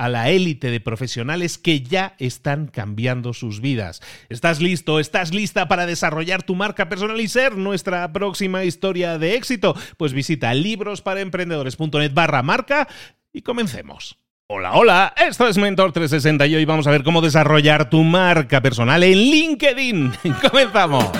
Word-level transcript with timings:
a 0.00 0.08
la 0.08 0.30
élite 0.30 0.70
de 0.70 0.80
profesionales 0.80 1.58
que 1.58 1.82
ya 1.82 2.14
están 2.18 2.68
cambiando 2.68 3.34
sus 3.34 3.60
vidas. 3.60 4.00
¿Estás 4.30 4.58
listo? 4.62 4.98
¿Estás 4.98 5.34
lista 5.34 5.68
para 5.68 5.84
desarrollar 5.84 6.42
tu 6.42 6.54
marca 6.54 6.88
personal 6.88 7.20
y 7.20 7.28
ser 7.28 7.58
nuestra 7.58 8.10
próxima 8.10 8.64
historia 8.64 9.18
de 9.18 9.34
éxito? 9.34 9.76
Pues 9.98 10.14
visita 10.14 10.54
librosparaemprendedores.net 10.54 12.14
barra 12.14 12.42
marca 12.42 12.88
y 13.30 13.42
comencemos. 13.42 14.16
Hola, 14.46 14.72
hola, 14.72 15.14
esto 15.18 15.46
es 15.46 15.58
Mentor 15.58 15.92
360 15.92 16.46
y 16.46 16.54
hoy 16.56 16.64
vamos 16.64 16.86
a 16.86 16.90
ver 16.92 17.04
cómo 17.04 17.20
desarrollar 17.20 17.90
tu 17.90 18.02
marca 18.02 18.62
personal 18.62 19.02
en 19.02 19.18
LinkedIn. 19.18 20.12
¡Comenzamos! 20.50 21.10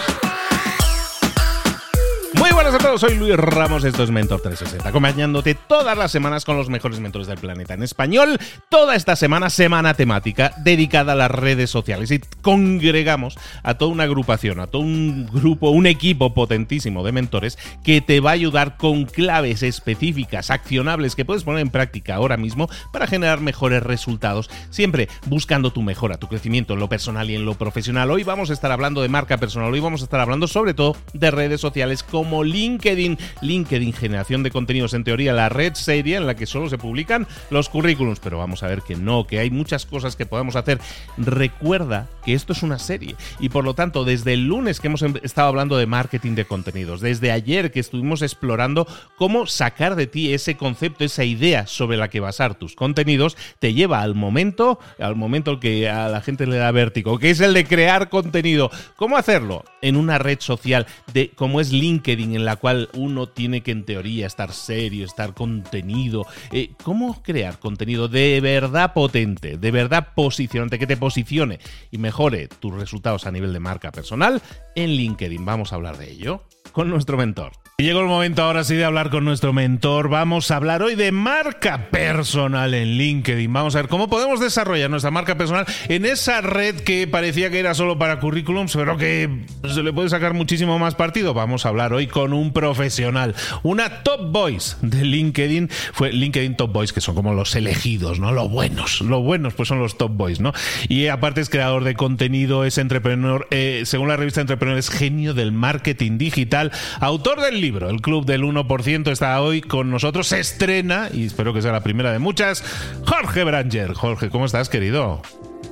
Muy 2.50 2.64
buenas 2.64 2.74
a 2.74 2.78
todos, 2.78 3.00
soy 3.00 3.14
Luis 3.14 3.36
Ramos, 3.36 3.84
esto 3.84 4.02
es 4.02 4.10
Mentor 4.10 4.40
360, 4.40 4.88
acompañándote 4.88 5.54
todas 5.54 5.96
las 5.96 6.10
semanas 6.10 6.44
con 6.44 6.56
los 6.56 6.68
mejores 6.68 6.98
mentores 6.98 7.28
del 7.28 7.38
planeta 7.38 7.74
en 7.74 7.84
español. 7.84 8.40
Toda 8.68 8.96
esta 8.96 9.14
semana, 9.14 9.50
semana 9.50 9.94
temática 9.94 10.52
dedicada 10.64 11.12
a 11.12 11.14
las 11.16 11.30
redes 11.30 11.70
sociales 11.70 12.10
y 12.10 12.18
congregamos 12.42 13.38
a 13.62 13.74
toda 13.74 13.92
una 13.92 14.02
agrupación, 14.02 14.58
a 14.58 14.66
todo 14.66 14.82
un 14.82 15.26
grupo, 15.26 15.70
un 15.70 15.86
equipo 15.86 16.34
potentísimo 16.34 17.04
de 17.04 17.12
mentores 17.12 17.56
que 17.84 18.00
te 18.00 18.18
va 18.18 18.30
a 18.30 18.34
ayudar 18.34 18.76
con 18.76 19.04
claves 19.04 19.62
específicas, 19.62 20.50
accionables 20.50 21.14
que 21.14 21.24
puedes 21.24 21.44
poner 21.44 21.60
en 21.60 21.70
práctica 21.70 22.16
ahora 22.16 22.36
mismo 22.36 22.68
para 22.92 23.06
generar 23.06 23.40
mejores 23.40 23.84
resultados, 23.84 24.50
siempre 24.70 25.08
buscando 25.26 25.70
tu 25.72 25.82
mejora, 25.82 26.18
tu 26.18 26.26
crecimiento 26.26 26.74
en 26.74 26.80
lo 26.80 26.88
personal 26.88 27.30
y 27.30 27.36
en 27.36 27.44
lo 27.44 27.54
profesional. 27.54 28.10
Hoy 28.10 28.24
vamos 28.24 28.50
a 28.50 28.54
estar 28.54 28.72
hablando 28.72 29.02
de 29.02 29.08
marca 29.08 29.36
personal, 29.38 29.72
hoy 29.72 29.80
vamos 29.80 30.00
a 30.00 30.04
estar 30.04 30.18
hablando 30.18 30.48
sobre 30.48 30.74
todo 30.74 30.96
de 31.12 31.30
redes 31.30 31.60
sociales 31.60 32.02
como 32.02 32.39
LinkedIn. 32.44 33.18
LinkedIn, 33.40 33.92
generación 33.92 34.42
de 34.42 34.50
contenidos, 34.50 34.94
en 34.94 35.04
teoría 35.04 35.32
la 35.32 35.48
red 35.48 35.74
seria 35.74 36.18
en 36.18 36.26
la 36.26 36.34
que 36.34 36.46
solo 36.46 36.68
se 36.68 36.78
publican 36.78 37.26
los 37.50 37.68
currículums, 37.68 38.20
pero 38.20 38.38
vamos 38.38 38.62
a 38.62 38.68
ver 38.68 38.82
que 38.82 38.96
no, 38.96 39.26
que 39.26 39.38
hay 39.38 39.50
muchas 39.50 39.86
cosas 39.86 40.16
que 40.16 40.26
podemos 40.26 40.56
hacer. 40.56 40.78
Recuerda 41.16 42.08
que 42.24 42.34
esto 42.34 42.52
es 42.52 42.62
una 42.62 42.78
serie 42.78 43.16
y 43.38 43.48
por 43.48 43.64
lo 43.64 43.74
tanto 43.74 44.04
desde 44.04 44.34
el 44.34 44.46
lunes 44.46 44.80
que 44.80 44.88
hemos 44.88 45.02
em, 45.02 45.14
estado 45.22 45.48
hablando 45.48 45.76
de 45.76 45.86
marketing 45.86 46.34
de 46.34 46.44
contenidos, 46.44 47.00
desde 47.00 47.32
ayer 47.32 47.70
que 47.70 47.80
estuvimos 47.80 48.22
explorando 48.22 48.86
cómo 49.16 49.46
sacar 49.46 49.96
de 49.96 50.06
ti 50.06 50.32
ese 50.32 50.56
concepto, 50.56 51.04
esa 51.04 51.24
idea 51.24 51.66
sobre 51.66 51.96
la 51.96 52.08
que 52.08 52.20
basar 52.20 52.54
tus 52.54 52.74
contenidos, 52.74 53.36
te 53.58 53.74
lleva 53.74 54.02
al 54.02 54.14
momento, 54.14 54.78
al 54.98 55.16
momento 55.16 55.60
que 55.60 55.88
a 55.88 56.08
la 56.08 56.20
gente 56.20 56.46
le 56.46 56.56
da 56.56 56.70
vértigo, 56.72 57.18
que 57.18 57.30
es 57.30 57.40
el 57.40 57.54
de 57.54 57.64
crear 57.64 58.08
contenido. 58.08 58.70
¿Cómo 58.96 59.16
hacerlo? 59.16 59.64
En 59.82 59.96
una 59.96 60.18
red 60.18 60.40
social 60.40 60.86
de 61.12 61.30
como 61.30 61.60
es 61.60 61.72
LinkedIn 61.72 62.29
en 62.34 62.44
la 62.44 62.56
cual 62.56 62.88
uno 62.94 63.26
tiene 63.28 63.62
que 63.62 63.70
en 63.70 63.84
teoría 63.84 64.26
estar 64.26 64.52
serio, 64.52 65.04
estar 65.04 65.34
contenido. 65.34 66.26
Eh, 66.52 66.70
¿Cómo 66.82 67.22
crear 67.22 67.58
contenido 67.58 68.08
de 68.08 68.40
verdad 68.40 68.92
potente, 68.92 69.56
de 69.56 69.70
verdad 69.70 70.08
posicionante, 70.14 70.78
que 70.78 70.86
te 70.86 70.96
posicione 70.96 71.58
y 71.90 71.98
mejore 71.98 72.48
tus 72.48 72.74
resultados 72.74 73.26
a 73.26 73.30
nivel 73.30 73.52
de 73.52 73.60
marca 73.60 73.92
personal 73.92 74.42
en 74.74 74.90
LinkedIn? 74.90 75.44
Vamos 75.44 75.72
a 75.72 75.76
hablar 75.76 75.98
de 75.98 76.10
ello 76.10 76.42
con 76.72 76.88
nuestro 76.90 77.16
mentor. 77.16 77.59
Y 77.80 77.82
llegó 77.82 78.00
el 78.00 78.08
momento 78.08 78.42
ahora 78.42 78.62
sí 78.62 78.74
de 78.74 78.84
hablar 78.84 79.08
con 79.08 79.24
nuestro 79.24 79.54
mentor. 79.54 80.10
Vamos 80.10 80.50
a 80.50 80.56
hablar 80.56 80.82
hoy 80.82 80.96
de 80.96 81.12
marca 81.12 81.88
personal 81.90 82.74
en 82.74 82.98
LinkedIn. 82.98 83.50
Vamos 83.50 83.74
a 83.74 83.78
ver 83.78 83.88
cómo 83.88 84.10
podemos 84.10 84.38
desarrollar 84.38 84.90
nuestra 84.90 85.10
marca 85.10 85.38
personal 85.38 85.64
en 85.88 86.04
esa 86.04 86.42
red 86.42 86.80
que 86.80 87.08
parecía 87.08 87.48
que 87.48 87.58
era 87.58 87.72
solo 87.72 87.98
para 87.98 88.20
currículums, 88.20 88.74
pero 88.76 88.98
que 88.98 89.46
se 89.66 89.82
le 89.82 89.94
puede 89.94 90.10
sacar 90.10 90.34
muchísimo 90.34 90.78
más 90.78 90.94
partido. 90.94 91.32
Vamos 91.32 91.64
a 91.64 91.70
hablar 91.70 91.94
hoy 91.94 92.06
con 92.06 92.34
un 92.34 92.52
profesional, 92.52 93.34
una 93.62 94.02
top 94.02 94.30
voice 94.30 94.76
de 94.82 95.02
LinkedIn. 95.02 95.70
Fue 95.94 96.12
LinkedIn 96.12 96.56
Top 96.56 96.74
Voice, 96.74 96.92
que 96.92 97.00
son 97.00 97.14
como 97.14 97.32
los 97.32 97.56
elegidos, 97.56 98.20
¿no? 98.20 98.30
Los 98.30 98.50
buenos. 98.50 99.00
Los 99.00 99.24
buenos, 99.24 99.54
pues 99.54 99.70
son 99.70 99.78
los 99.78 99.96
top 99.96 100.10
voice, 100.10 100.42
¿no? 100.42 100.52
Y 100.90 101.06
aparte 101.06 101.40
es 101.40 101.48
creador 101.48 101.84
de 101.84 101.94
contenido, 101.94 102.66
es 102.66 102.76
entrepreneur, 102.76 103.48
eh, 103.50 103.84
según 103.86 104.08
la 104.08 104.18
revista 104.18 104.42
Entrepreneur, 104.42 104.76
es 104.76 104.90
genio 104.90 105.32
del 105.32 105.52
marketing 105.52 106.18
digital, 106.18 106.72
autor 107.00 107.40
del 107.40 107.58
libro 107.58 107.69
el 107.78 108.00
Club 108.00 108.24
del 108.24 108.42
1% 108.42 109.10
está 109.10 109.40
hoy 109.40 109.60
con 109.60 109.90
nosotros, 109.90 110.26
se 110.26 110.40
estrena, 110.40 111.08
y 111.12 111.26
espero 111.26 111.54
que 111.54 111.62
sea 111.62 111.72
la 111.72 111.82
primera 111.82 112.12
de 112.12 112.18
muchas, 112.18 112.64
Jorge 113.06 113.44
Branger. 113.44 113.94
Jorge, 113.94 114.30
¿cómo 114.30 114.46
estás, 114.46 114.68
querido? 114.68 115.22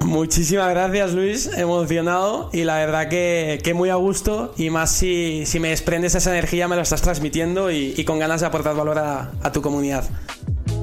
Muchísimas 0.00 0.70
gracias 0.70 1.12
Luis, 1.12 1.50
emocionado 1.58 2.50
y 2.52 2.62
la 2.62 2.76
verdad 2.76 3.08
que, 3.08 3.72
muy 3.74 3.90
a 3.90 3.96
gusto 3.96 4.54
y 4.56 4.70
más 4.70 4.92
si, 4.92 5.44
si, 5.44 5.58
me 5.58 5.70
desprendes 5.70 6.14
esa 6.14 6.30
energía 6.30 6.68
me 6.68 6.76
lo 6.76 6.82
estás 6.82 7.02
transmitiendo 7.02 7.72
y, 7.72 8.04
con 8.04 8.18
ganas 8.20 8.40
de 8.40 8.46
aportar 8.46 8.76
valor 8.76 8.98
a 8.98 9.52
tu 9.52 9.60
comunidad. 9.60 10.04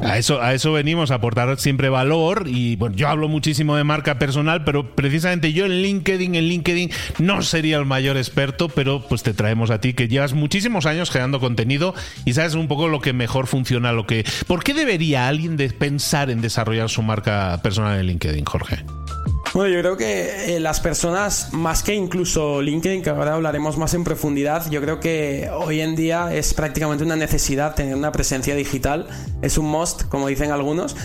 A 0.01 0.17
eso, 0.17 0.41
a 0.41 0.53
eso 0.53 0.71
venimos, 0.71 1.11
a 1.11 1.15
aportar 1.15 1.57
siempre 1.59 1.89
valor. 1.89 2.45
Y 2.47 2.75
bueno, 2.75 2.95
yo 2.95 3.07
hablo 3.07 3.27
muchísimo 3.27 3.75
de 3.75 3.83
marca 3.83 4.19
personal, 4.19 4.63
pero 4.63 4.95
precisamente 4.95 5.53
yo 5.53 5.65
en 5.65 5.81
LinkedIn, 5.81 6.35
en 6.35 6.47
LinkedIn 6.47 6.91
no 7.19 7.41
sería 7.41 7.77
el 7.77 7.85
mayor 7.85 8.17
experto, 8.17 8.69
pero 8.69 9.01
pues 9.07 9.23
te 9.23 9.33
traemos 9.33 9.71
a 9.71 9.79
ti 9.79 9.93
que 9.93 10.07
llevas 10.07 10.33
muchísimos 10.33 10.85
años 10.85 11.11
creando 11.11 11.39
contenido 11.39 11.95
y 12.25 12.33
sabes 12.33 12.55
un 12.55 12.67
poco 12.67 12.87
lo 12.87 13.01
que 13.01 13.13
mejor 13.13 13.47
funciona, 13.47 13.91
lo 13.91 14.05
que. 14.05 14.25
¿Por 14.47 14.63
qué 14.63 14.73
debería 14.73 15.27
alguien 15.27 15.57
pensar 15.77 16.29
en 16.29 16.41
desarrollar 16.41 16.89
su 16.89 17.01
marca 17.01 17.59
personal 17.63 17.99
en 17.99 18.07
LinkedIn, 18.07 18.45
Jorge? 18.45 18.83
Bueno, 19.55 19.73
yo 19.73 19.79
creo 19.79 19.95
que 19.95 20.57
eh, 20.57 20.59
las 20.59 20.81
personas, 20.81 21.53
más 21.53 21.81
que 21.81 21.95
incluso 21.95 22.61
LinkedIn, 22.61 23.01
que 23.01 23.09
ahora 23.09 23.35
hablaremos 23.35 23.77
más 23.77 23.93
en 23.93 24.03
profundidad, 24.03 24.69
yo 24.69 24.81
creo 24.81 24.99
que 24.99 25.49
hoy 25.49 25.79
en 25.79 25.95
día 25.95 26.35
es 26.35 26.53
prácticamente 26.53 27.05
una 27.05 27.15
necesidad 27.15 27.73
tener 27.73 27.95
una 27.95 28.11
presencia 28.11 28.53
digital. 28.53 29.07
Es 29.41 29.57
un 29.57 29.67
must, 29.67 30.09
como 30.09 30.27
dicen 30.27 30.51
algunos. 30.51 30.97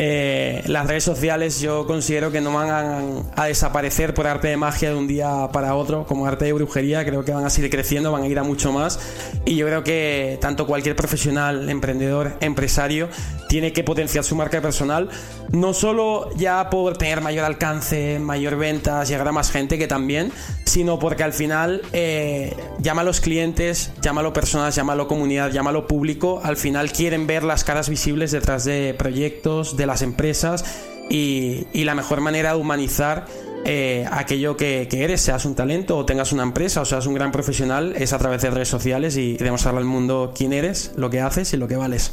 Eh, 0.00 0.62
las 0.66 0.86
redes 0.86 1.02
sociales 1.02 1.60
yo 1.60 1.86
considero 1.86 2.30
que 2.30 2.40
no 2.40 2.54
van 2.54 3.26
a, 3.34 3.44
desaparecer 3.44 4.14
por 4.14 4.28
arte 4.28 4.46
de 4.46 4.56
magia 4.56 4.90
de 4.90 4.94
un 4.94 5.08
día 5.08 5.50
para 5.52 5.74
otro, 5.74 6.06
como 6.06 6.24
arte 6.24 6.44
de 6.44 6.52
brujería, 6.52 7.04
creo 7.04 7.24
que 7.24 7.32
van 7.32 7.44
a 7.44 7.50
seguir 7.50 7.68
creciendo, 7.68 8.12
van 8.12 8.22
a 8.22 8.26
ir 8.28 8.38
a 8.38 8.42
mucho 8.42 8.72
más. 8.72 9.00
Y 9.44 9.56
yo 9.56 9.66
creo 9.66 9.82
que 9.84 10.38
tanto 10.40 10.66
cualquier 10.66 10.94
profesional, 10.94 11.68
emprendedor, 11.68 12.36
empresario, 12.40 13.08
tiene 13.48 13.72
que 13.72 13.82
potenciar 13.82 14.24
su 14.24 14.36
marca 14.36 14.60
personal, 14.60 15.08
no 15.50 15.72
solo 15.72 16.30
ya 16.36 16.70
por 16.70 16.96
tener 16.96 17.20
mayor 17.20 17.44
alcance, 17.44 18.18
mayor 18.18 18.56
ventas, 18.56 19.08
llegar 19.08 19.26
a 19.28 19.32
más 19.32 19.50
gente 19.50 19.78
que 19.78 19.88
también, 19.88 20.30
sino 20.64 20.98
porque 20.98 21.24
al 21.24 21.32
final 21.32 21.82
eh, 21.92 22.54
llama 22.78 23.02
a 23.02 23.04
los 23.04 23.20
clientes, 23.20 23.90
llámalo 24.00 24.32
personas, 24.32 24.74
llámalo 24.74 25.08
comunidad, 25.08 25.50
llámalo 25.50 25.86
público, 25.86 26.40
al 26.44 26.56
final 26.56 26.92
quieren 26.92 27.26
ver 27.26 27.42
las 27.42 27.64
caras 27.64 27.88
visibles 27.88 28.30
detrás 28.30 28.64
de 28.64 28.94
proyectos, 28.96 29.76
de 29.76 29.86
las 29.86 30.02
empresas 30.02 30.64
y, 31.08 31.66
la 31.84 31.94
mejor 31.94 32.20
manera 32.20 32.52
de 32.52 32.60
humanizar 32.60 33.26
eh, 33.64 34.06
aquello 34.10 34.56
que, 34.56 34.86
eres, 34.92 35.22
seas 35.22 35.46
un 35.46 35.54
talento 35.54 35.96
o 35.96 36.04
tengas 36.04 36.32
una 36.32 36.42
empresa 36.42 36.82
o 36.82 36.84
seas 36.84 37.06
un 37.06 37.14
gran 37.14 37.32
profesional, 37.32 37.94
es 37.96 38.12
a 38.12 38.18
través 38.18 38.42
de 38.42 38.50
redes 38.50 38.68
sociales 38.68 39.16
y 39.16 39.38
demostrarle 39.38 39.80
al 39.80 39.86
mundo 39.86 40.32
quién 40.36 40.52
eres, 40.52 40.92
lo 40.96 41.08
que 41.08 41.20
haces 41.20 41.52
y 41.54 41.56
lo 41.56 41.66
que 41.66 41.76
vales. 41.76 42.12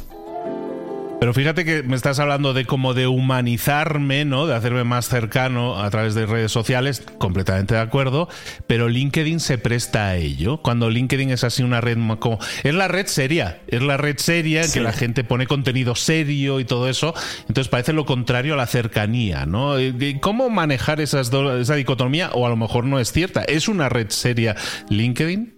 Pero 1.18 1.32
fíjate 1.32 1.64
que 1.64 1.82
me 1.82 1.96
estás 1.96 2.18
hablando 2.18 2.52
de 2.52 2.66
como 2.66 2.92
de 2.92 3.06
humanizarme, 3.06 4.26
¿no? 4.26 4.46
De 4.46 4.54
hacerme 4.54 4.84
más 4.84 5.08
cercano 5.08 5.82
a 5.82 5.88
través 5.88 6.14
de 6.14 6.26
redes 6.26 6.52
sociales, 6.52 7.02
completamente 7.18 7.74
de 7.74 7.80
acuerdo, 7.80 8.28
pero 8.66 8.88
LinkedIn 8.88 9.40
se 9.40 9.56
presta 9.56 10.08
a 10.08 10.16
ello. 10.16 10.58
Cuando 10.58 10.90
LinkedIn 10.90 11.30
es 11.30 11.42
así 11.42 11.62
una 11.62 11.80
red 11.80 11.96
como 12.18 12.38
es 12.62 12.74
la 12.74 12.88
red 12.88 13.06
seria, 13.06 13.62
es 13.66 13.82
la 13.82 13.96
red 13.96 14.18
seria 14.18 14.62
en 14.62 14.70
que 14.70 14.80
la 14.80 14.92
gente 14.92 15.24
pone 15.24 15.46
contenido 15.46 15.94
serio 15.94 16.60
y 16.60 16.66
todo 16.66 16.86
eso, 16.88 17.14
entonces 17.48 17.68
parece 17.68 17.94
lo 17.94 18.04
contrario 18.04 18.52
a 18.52 18.58
la 18.58 18.66
cercanía, 18.66 19.46
¿no? 19.46 19.76
¿Cómo 20.20 20.50
manejar 20.50 21.00
esas 21.00 21.32
esa 21.32 21.74
dicotomía 21.76 22.30
o 22.34 22.46
a 22.46 22.50
lo 22.50 22.56
mejor 22.56 22.84
no 22.84 23.00
es 23.00 23.10
cierta? 23.10 23.42
¿Es 23.42 23.68
una 23.68 23.88
red 23.88 24.10
seria 24.10 24.54
LinkedIn? 24.90 25.55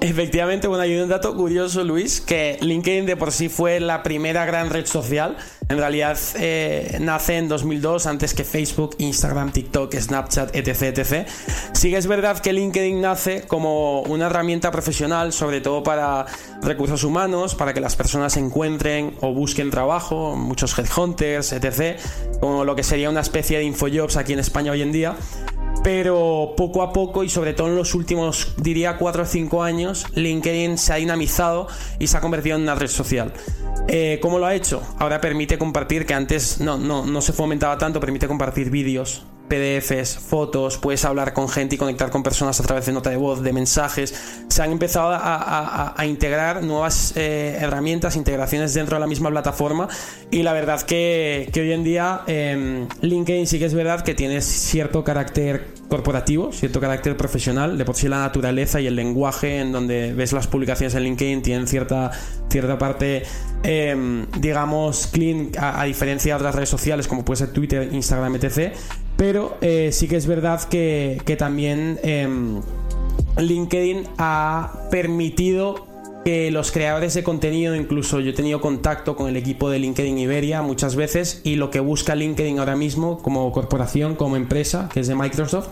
Efectivamente, 0.00 0.68
bueno, 0.68 0.82
hay 0.82 0.94
un 0.98 1.08
dato 1.08 1.34
curioso, 1.34 1.82
Luis, 1.82 2.20
que 2.20 2.58
LinkedIn 2.60 3.06
de 3.06 3.16
por 3.16 3.32
sí 3.32 3.48
fue 3.48 3.80
la 3.80 4.02
primera 4.02 4.44
gran 4.44 4.68
red 4.68 4.84
social. 4.84 5.36
En 5.68 5.78
realidad 5.78 6.18
eh, 6.38 6.98
nace 7.00 7.38
en 7.38 7.48
2002, 7.48 8.06
antes 8.06 8.34
que 8.34 8.44
Facebook, 8.44 8.94
Instagram, 8.98 9.52
TikTok, 9.52 9.94
Snapchat, 9.94 10.54
etc, 10.54 10.82
etc. 10.82 11.26
Sí 11.72 11.90
que 11.90 11.96
es 11.96 12.06
verdad 12.06 12.38
que 12.40 12.52
LinkedIn 12.52 13.00
nace 13.00 13.46
como 13.46 14.02
una 14.02 14.26
herramienta 14.26 14.70
profesional, 14.70 15.32
sobre 15.32 15.62
todo 15.62 15.82
para 15.82 16.26
recursos 16.62 17.02
humanos, 17.02 17.54
para 17.54 17.72
que 17.72 17.80
las 17.80 17.96
personas 17.96 18.36
encuentren 18.36 19.14
o 19.22 19.32
busquen 19.32 19.70
trabajo, 19.70 20.36
muchos 20.36 20.78
headhunters, 20.78 21.52
etc. 21.52 21.98
Como 22.38 22.64
lo 22.64 22.76
que 22.76 22.82
sería 22.82 23.08
una 23.08 23.22
especie 23.22 23.58
de 23.58 23.64
infojobs 23.64 24.16
aquí 24.18 24.34
en 24.34 24.40
España 24.40 24.72
hoy 24.72 24.82
en 24.82 24.92
día 24.92 25.16
pero 25.82 26.54
poco 26.56 26.82
a 26.82 26.92
poco 26.92 27.24
y 27.24 27.28
sobre 27.28 27.52
todo 27.52 27.68
en 27.68 27.76
los 27.76 27.94
últimos, 27.94 28.54
diría, 28.56 28.96
4 28.98 29.22
o 29.22 29.26
5 29.26 29.62
años, 29.62 30.06
LinkedIn 30.14 30.78
se 30.78 30.92
ha 30.92 30.96
dinamizado 30.96 31.68
y 31.98 32.06
se 32.06 32.16
ha 32.16 32.20
convertido 32.20 32.56
en 32.56 32.62
una 32.62 32.74
red 32.74 32.88
social. 32.88 33.32
Eh, 33.88 34.18
¿Cómo 34.20 34.38
lo 34.38 34.46
ha 34.46 34.54
hecho? 34.54 34.82
Ahora 34.98 35.20
permite 35.20 35.58
compartir, 35.58 36.06
que 36.06 36.14
antes 36.14 36.60
no, 36.60 36.76
no, 36.76 37.06
no 37.06 37.20
se 37.20 37.32
fomentaba 37.32 37.78
tanto, 37.78 38.00
permite 38.00 38.26
compartir 38.26 38.70
vídeos, 38.70 39.24
PDFs, 39.48 40.18
fotos, 40.18 40.78
puedes 40.78 41.04
hablar 41.04 41.32
con 41.32 41.48
gente 41.48 41.76
y 41.76 41.78
conectar 41.78 42.10
con 42.10 42.22
personas 42.22 42.58
a 42.60 42.64
través 42.64 42.86
de 42.86 42.92
nota 42.92 43.10
de 43.10 43.16
voz, 43.16 43.42
de 43.42 43.52
mensajes. 43.52 44.14
Se 44.48 44.62
han 44.62 44.72
empezado 44.72 45.10
a, 45.12 45.94
integrar 46.06 46.62
nuevas 46.62 47.12
eh, 47.16 47.56
herramientas, 47.60 48.16
integraciones 48.16 48.74
dentro 48.74 48.96
de 48.96 49.00
la 49.00 49.06
misma 49.06 49.30
plataforma 49.30 49.88
y 50.30 50.42
la 50.42 50.52
verdad 50.52 50.82
que, 50.82 51.50
hoy 51.54 51.72
en 51.72 51.84
día 51.84 52.20
em, 52.26 52.86
LinkedIn 53.00 53.46
sí 53.46 53.58
que 53.58 53.64
es 53.64 53.74
verdad 53.74 54.02
que 54.02 54.14
tiene 54.14 54.40
cierto 54.40 55.02
carácter 55.02 55.68
corporativo, 55.88 56.52
cierto 56.52 56.80
carácter 56.80 57.16
profesional, 57.16 57.78
de 57.78 57.84
por 57.84 57.96
sí 57.96 58.08
la 58.08 58.18
naturaleza 58.18 58.80
y 58.80 58.86
el 58.86 58.96
lenguaje 58.96 59.60
en 59.60 59.72
donde 59.72 60.12
ves 60.12 60.32
las 60.32 60.46
publicaciones 60.46 60.94
en 60.94 61.02
LinkedIn 61.04 61.42
tienen 61.42 61.66
cierta, 61.66 62.10
cierta 62.48 62.78
parte, 62.78 63.22
em, 63.62 64.26
digamos, 64.38 65.08
clean, 65.08 65.50
a, 65.58 65.80
a 65.80 65.84
diferencia 65.84 66.34
de 66.34 66.36
otras 66.36 66.54
redes 66.54 66.68
sociales 66.68 67.08
como 67.08 67.24
puede 67.24 67.38
ser 67.38 67.52
Twitter, 67.52 67.88
Instagram, 67.92 68.36
etc. 68.36 68.72
Pero 69.16 69.56
eh, 69.60 69.90
sí 69.92 70.08
que 70.08 70.16
es 70.16 70.26
verdad 70.26 70.62
que, 70.64 71.36
también 71.38 71.98
em, 72.02 72.60
LinkedIn 73.38 74.04
ha 74.18 74.88
permitido 74.90 75.86
que 76.24 76.50
los 76.50 76.72
creadores 76.72 77.14
de 77.14 77.22
contenido, 77.22 77.76
incluso 77.76 78.18
yo 78.18 78.30
he 78.30 78.34
tenido 78.34 78.60
contacto 78.60 79.14
con 79.14 79.28
el 79.28 79.36
equipo 79.36 79.70
de 79.70 79.78
LinkedIn 79.78 80.18
Iberia 80.18 80.60
muchas 80.60 80.96
veces 80.96 81.40
y 81.44 81.54
lo 81.54 81.70
que 81.70 81.78
busca 81.78 82.16
LinkedIn 82.16 82.58
ahora 82.58 82.74
mismo 82.74 83.22
como 83.22 83.52
corporación, 83.52 84.16
como 84.16 84.34
empresa, 84.34 84.88
que 84.92 85.00
es 85.00 85.06
de 85.06 85.14
Microsoft, 85.14 85.68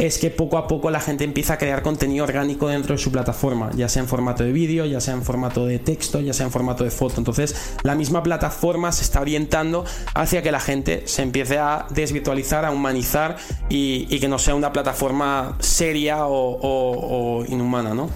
es 0.00 0.16
que 0.16 0.30
poco 0.30 0.56
a 0.56 0.66
poco 0.66 0.90
la 0.90 0.98
gente 0.98 1.24
empieza 1.24 1.54
a 1.54 1.58
crear 1.58 1.82
contenido 1.82 2.24
orgánico 2.24 2.68
dentro 2.68 2.94
de 2.94 2.98
su 2.98 3.12
plataforma, 3.12 3.70
ya 3.74 3.86
sea 3.86 4.00
en 4.02 4.08
formato 4.08 4.42
de 4.42 4.50
vídeo, 4.50 4.86
ya 4.86 4.98
sea 4.98 5.12
en 5.12 5.22
formato 5.22 5.66
de 5.66 5.78
texto, 5.78 6.20
ya 6.20 6.32
sea 6.32 6.46
en 6.46 6.52
formato 6.52 6.84
de 6.84 6.90
foto. 6.90 7.16
Entonces, 7.18 7.74
la 7.82 7.94
misma 7.94 8.22
plataforma 8.22 8.92
se 8.92 9.02
está 9.02 9.20
orientando 9.20 9.84
hacia 10.14 10.42
que 10.42 10.50
la 10.50 10.60
gente 10.60 11.02
se 11.04 11.22
empiece 11.22 11.58
a 11.58 11.86
desvirtualizar, 11.90 12.64
a 12.64 12.70
humanizar 12.70 13.36
y, 13.68 14.18
que 14.20 14.28
no 14.28 14.38
sea 14.38 14.54
una 14.54 14.72
plataforma 14.72 15.56
seria 15.60 16.26
o, 16.26 16.58
o 16.60 17.44
inhumana, 17.46 17.94
¿no? 17.94 18.08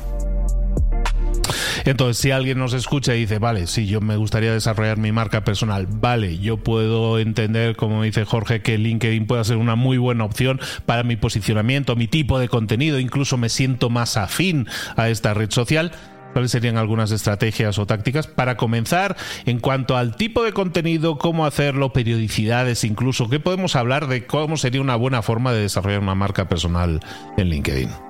Entonces, 1.85 2.17
si 2.17 2.31
alguien 2.31 2.59
nos 2.59 2.73
escucha 2.73 3.15
y 3.15 3.21
dice, 3.21 3.39
vale, 3.39 3.67
sí, 3.67 3.87
yo 3.87 4.01
me 4.01 4.17
gustaría 4.17 4.53
desarrollar 4.53 4.97
mi 4.97 5.13
marca 5.13 5.45
personal, 5.45 5.87
vale, 5.87 6.39
yo 6.39 6.57
puedo 6.57 7.19
entender, 7.19 7.77
como 7.77 8.03
dice 8.03 8.25
Jorge, 8.25 8.63
que 8.63 8.79
LinkedIn 8.79 9.27
puede 9.27 9.45
ser 9.45 9.59
una 9.59 9.75
muy 9.75 9.99
buena 9.99 10.25
opción 10.25 10.61
para 10.87 11.03
mi 11.03 11.17
posicionamiento, 11.17 11.95
mi 11.95 12.09
tipo 12.09 12.39
de 12.39 12.49
contenido, 12.49 12.99
incluso 12.99 13.37
me 13.37 13.51
siento 13.51 13.91
más 13.91 14.17
afín 14.17 14.67
a 14.97 15.11
esta 15.11 15.35
red 15.35 15.51
social. 15.51 15.93
¿Cuáles 16.33 16.51
serían 16.51 16.79
algunas 16.79 17.13
estrategias 17.13 17.79
o 17.79 17.87
tácticas 17.87 18.27
para 18.27 18.57
comenzar 18.57 19.17
en 19.47 19.61
cuanto 19.61 19.97
al 19.97 20.17
tipo 20.17 20.43
de 20.43 20.53
contenido, 20.53 21.17
cómo 21.17 21.47
hacerlo, 21.47 21.93
periodicidades 21.93 22.83
incluso? 22.83 23.29
¿Qué 23.29 23.39
podemos 23.39 23.77
hablar 23.77 24.09
de 24.09 24.27
cómo 24.27 24.57
sería 24.57 24.81
una 24.81 24.97
buena 24.97 25.23
forma 25.23 25.53
de 25.53 25.61
desarrollar 25.61 26.01
una 26.01 26.17
marca 26.17 26.49
personal 26.49 27.01
en 27.37 27.51
LinkedIn? 27.51 28.04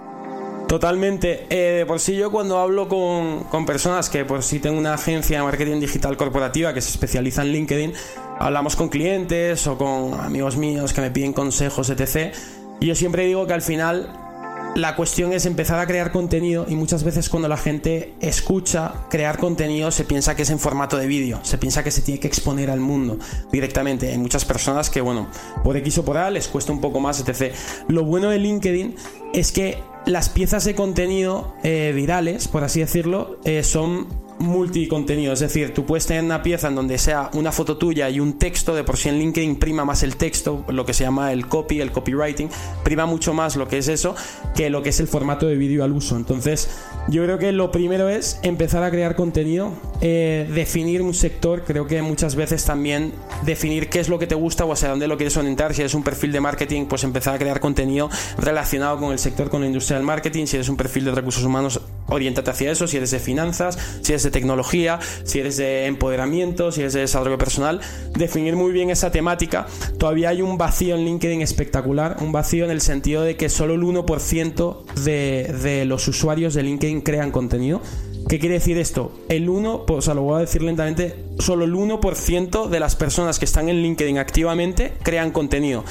Totalmente. 0.68 1.46
Eh, 1.50 1.78
de 1.78 1.86
por 1.86 2.00
sí 2.00 2.16
yo 2.16 2.30
cuando 2.30 2.58
hablo 2.58 2.88
con, 2.88 3.66
personas 3.66 4.08
que 4.10 4.24
por 4.24 4.42
sí 4.42 4.58
tengo 4.58 4.78
una 4.78 4.94
agencia 4.94 5.38
de 5.38 5.44
marketing 5.44 5.80
digital 5.80 6.16
corporativa 6.16 6.72
que 6.74 6.80
se 6.80 6.90
especializa 6.90 7.42
en 7.42 7.48
LinkedIn, 7.48 7.92
hablamos 8.38 8.76
con 8.76 8.88
clientes 8.88 9.66
o 9.66 9.76
con 9.76 10.14
amigos 10.20 10.56
míos 10.56 10.92
que 10.92 11.00
me 11.00 11.10
piden 11.10 11.32
consejos, 11.32 11.90
etc. 11.90 12.34
Y 12.80 12.86
yo 12.86 12.94
siempre 12.94 13.24
digo 13.24 13.46
que 13.46 13.52
al 13.52 13.62
final 13.62 14.20
la 14.74 14.96
cuestión 14.96 15.32
es 15.32 15.46
empezar 15.46 15.78
a 15.78 15.86
crear 15.86 16.10
contenido 16.10 16.66
y 16.68 16.74
muchas 16.74 17.04
veces 17.04 17.28
cuando 17.28 17.48
la 17.48 17.56
gente 17.56 18.14
escucha 18.20 18.92
crear 19.08 19.38
contenido 19.38 19.92
se 19.92 20.04
piensa 20.04 20.34
que 20.34 20.42
es 20.42 20.50
en 20.50 20.58
formato 20.58 20.96
de 20.96 21.06
vídeo, 21.06 21.38
se 21.42 21.58
piensa 21.58 21.84
que 21.84 21.92
se 21.92 22.02
tiene 22.02 22.18
que 22.18 22.26
exponer 22.26 22.70
al 22.70 22.80
mundo 22.80 23.18
directamente. 23.52 24.10
Hay 24.10 24.18
muchas 24.18 24.44
personas 24.44 24.90
que, 24.90 25.00
bueno, 25.00 25.28
por 25.62 25.76
X 25.76 25.98
o 25.98 26.04
por 26.04 26.16
A 26.16 26.30
les 26.30 26.48
cuesta 26.48 26.72
un 26.72 26.80
poco 26.80 26.98
más, 26.98 27.20
etc. 27.20 27.54
Lo 27.86 28.04
bueno 28.04 28.30
de 28.30 28.38
LinkedIn 28.38 28.96
es 29.32 29.52
que 29.52 29.78
las 30.06 30.28
piezas 30.28 30.64
de 30.64 30.74
contenido 30.74 31.54
eh, 31.62 31.92
virales, 31.94 32.48
por 32.48 32.64
así 32.64 32.80
decirlo, 32.80 33.38
eh, 33.44 33.62
son 33.62 34.23
multicontenido, 34.44 35.32
es 35.32 35.40
decir, 35.40 35.74
tú 35.74 35.84
puedes 35.84 36.06
tener 36.06 36.22
una 36.22 36.42
pieza 36.42 36.68
en 36.68 36.74
donde 36.74 36.98
sea 36.98 37.30
una 37.34 37.52
foto 37.52 37.76
tuya 37.76 38.08
y 38.10 38.20
un 38.20 38.38
texto, 38.38 38.74
de 38.74 38.84
por 38.84 38.96
sí 38.96 39.08
en 39.08 39.18
LinkedIn 39.18 39.56
prima 39.56 39.84
más 39.84 40.02
el 40.02 40.16
texto, 40.16 40.64
lo 40.68 40.86
que 40.86 40.94
se 40.94 41.04
llama 41.04 41.32
el 41.32 41.48
copy, 41.48 41.80
el 41.80 41.92
copywriting, 41.92 42.48
prima 42.82 43.06
mucho 43.06 43.34
más 43.34 43.56
lo 43.56 43.68
que 43.68 43.78
es 43.78 43.88
eso 43.88 44.14
que 44.54 44.70
lo 44.70 44.82
que 44.82 44.90
es 44.90 45.00
el 45.00 45.08
formato 45.08 45.46
de 45.46 45.56
vídeo 45.56 45.84
al 45.84 45.92
uso. 45.92 46.16
Entonces, 46.16 46.70
yo 47.08 47.24
creo 47.24 47.38
que 47.38 47.52
lo 47.52 47.70
primero 47.70 48.08
es 48.08 48.38
empezar 48.42 48.82
a 48.82 48.90
crear 48.90 49.16
contenido, 49.16 49.72
eh, 50.00 50.48
definir 50.54 51.02
un 51.02 51.14
sector, 51.14 51.64
creo 51.64 51.86
que 51.86 52.00
muchas 52.02 52.34
veces 52.36 52.64
también 52.64 53.12
definir 53.44 53.88
qué 53.88 54.00
es 54.00 54.08
lo 54.08 54.18
que 54.18 54.26
te 54.26 54.34
gusta 54.34 54.64
o 54.64 54.72
hacia 54.72 54.90
dónde 54.90 55.08
lo 55.08 55.16
quieres 55.16 55.36
orientar, 55.36 55.74
si 55.74 55.82
eres 55.82 55.94
un 55.94 56.02
perfil 56.04 56.32
de 56.32 56.40
marketing, 56.40 56.86
pues 56.86 57.04
empezar 57.04 57.34
a 57.34 57.38
crear 57.38 57.60
contenido 57.60 58.10
relacionado 58.38 58.98
con 58.98 59.12
el 59.12 59.18
sector, 59.18 59.50
con 59.50 59.62
la 59.62 59.66
industria 59.66 59.96
del 59.96 60.06
marketing, 60.06 60.46
si 60.46 60.56
eres 60.56 60.68
un 60.68 60.76
perfil 60.76 61.04
de 61.06 61.12
recursos 61.12 61.44
humanos, 61.44 61.80
orientate 62.08 62.50
hacia 62.50 62.70
eso, 62.70 62.86
si 62.86 62.96
eres 62.96 63.10
de 63.10 63.18
finanzas, 63.18 63.78
si 64.02 64.12
eres 64.12 64.22
de 64.22 64.30
tecnología, 64.30 64.98
si 65.24 65.40
eres 65.40 65.56
de 65.56 65.86
empoderamiento, 65.86 66.72
si 66.72 66.80
eres 66.80 66.92
de 66.92 67.00
desarrollo 67.00 67.38
personal, 67.38 67.80
definir 68.16 68.56
muy 68.56 68.72
bien 68.72 68.90
esa 68.90 69.10
temática. 69.10 69.66
Todavía 69.98 70.30
hay 70.30 70.42
un 70.42 70.58
vacío 70.58 70.94
en 70.94 71.04
LinkedIn 71.04 71.42
espectacular, 71.42 72.16
un 72.20 72.32
vacío 72.32 72.64
en 72.64 72.70
el 72.70 72.80
sentido 72.80 73.22
de 73.22 73.36
que 73.36 73.48
solo 73.48 73.74
el 73.74 73.82
1% 73.82 74.84
de, 75.04 75.54
de 75.62 75.84
los 75.84 76.06
usuarios 76.08 76.54
de 76.54 76.62
LinkedIn 76.62 77.00
crean 77.00 77.30
contenido. 77.30 77.80
¿Qué 78.28 78.38
quiere 78.38 78.54
decir 78.54 78.78
esto? 78.78 79.12
El 79.28 79.48
1, 79.50 79.84
pues, 79.86 79.98
o 79.98 80.02
sea, 80.02 80.14
lo 80.14 80.22
voy 80.22 80.36
a 80.36 80.40
decir 80.40 80.62
lentamente, 80.62 81.14
solo 81.38 81.64
el 81.64 81.74
1% 81.74 82.68
de 82.68 82.80
las 82.80 82.96
personas 82.96 83.38
que 83.38 83.44
están 83.44 83.68
en 83.68 83.82
LinkedIn 83.82 84.18
activamente 84.18 84.94
crean 85.02 85.30
contenido. 85.30 85.84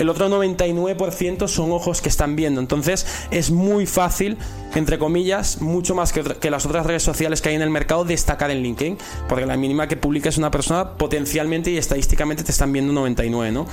El 0.00 0.08
otro 0.08 0.30
99% 0.30 1.46
son 1.46 1.72
ojos 1.72 2.00
que 2.00 2.08
están 2.08 2.34
viendo. 2.34 2.58
Entonces 2.58 3.06
es 3.30 3.50
muy 3.50 3.84
fácil, 3.84 4.38
entre 4.74 4.98
comillas, 4.98 5.60
mucho 5.60 5.94
más 5.94 6.14
que, 6.14 6.50
las 6.50 6.64
otras 6.64 6.86
redes 6.86 7.02
sociales 7.02 7.42
que 7.42 7.50
hay 7.50 7.56
en 7.56 7.60
el 7.60 7.68
mercado, 7.68 8.06
destacar 8.06 8.50
en 8.50 8.62
LinkedIn. 8.62 8.96
Porque 9.28 9.44
la 9.44 9.58
mínima 9.58 9.88
que 9.88 9.98
publiques 9.98 10.38
una 10.38 10.50
persona, 10.50 10.94
potencialmente 10.94 11.70
y 11.70 11.76
estadísticamente 11.76 12.44
te 12.44 12.50
están 12.50 12.72
viendo 12.72 12.94
99, 12.94 13.52
¿no? 13.52 13.66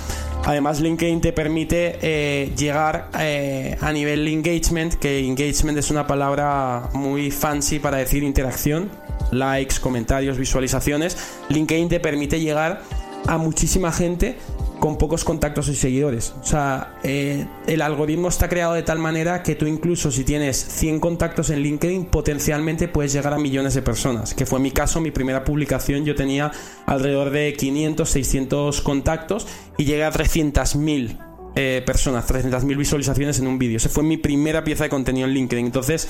Además, 0.43 0.81
LinkedIn 0.81 1.21
te 1.21 1.31
permite 1.31 1.97
eh, 2.01 2.51
llegar 2.57 3.09
eh, 3.17 3.77
a 3.79 3.93
nivel 3.93 4.27
engagement, 4.27 4.95
que 4.95 5.25
engagement 5.25 5.77
es 5.77 5.91
una 5.91 6.07
palabra 6.07 6.89
muy 6.91 7.31
fancy 7.31 7.79
para 7.79 7.97
decir 7.97 8.23
interacción 8.23 8.91
likes, 9.31 9.79
comentarios, 9.79 10.37
visualizaciones, 10.37 11.17
LinkedIn 11.49 11.89
te 11.89 11.99
permite 11.99 12.39
llegar 12.39 12.81
a 13.27 13.37
muchísima 13.37 13.91
gente 13.91 14.37
con 14.79 14.97
pocos 14.97 15.23
contactos 15.23 15.67
y 15.69 15.75
seguidores. 15.75 16.33
O 16.41 16.45
sea, 16.45 16.99
eh, 17.03 17.47
el 17.67 17.81
algoritmo 17.81 18.29
está 18.29 18.47
creado 18.47 18.73
de 18.73 18.83
tal 18.83 18.99
manera 18.99 19.43
que 19.43 19.55
tú 19.55 19.65
incluso 19.65 20.11
si 20.11 20.23
tienes 20.23 20.57
100 20.57 20.99
contactos 20.99 21.49
en 21.49 21.59
LinkedIn, 21.59 22.05
potencialmente 22.05 22.87
puedes 22.87 23.13
llegar 23.13 23.33
a 23.33 23.39
millones 23.39 23.73
de 23.73 23.81
personas. 23.81 24.33
Que 24.33 24.45
fue 24.45 24.59
mi 24.59 24.71
caso, 24.71 25.01
mi 25.01 25.11
primera 25.11 25.43
publicación, 25.43 26.05
yo 26.05 26.15
tenía 26.15 26.51
alrededor 26.85 27.31
de 27.31 27.53
500, 27.53 28.09
600 28.09 28.81
contactos 28.81 29.47
y 29.77 29.85
llegué 29.85 30.03
a 30.03 30.11
300.000 30.11 31.17
eh, 31.55 31.81
personas, 31.85 32.27
300.000 32.27 32.77
visualizaciones 32.77 33.39
en 33.39 33.47
un 33.47 33.57
vídeo. 33.57 33.77
Esa 33.77 33.89
fue 33.89 34.03
mi 34.03 34.17
primera 34.17 34.63
pieza 34.63 34.83
de 34.83 34.89
contenido 34.89 35.27
en 35.27 35.33
LinkedIn. 35.33 35.65
Entonces, 35.65 36.07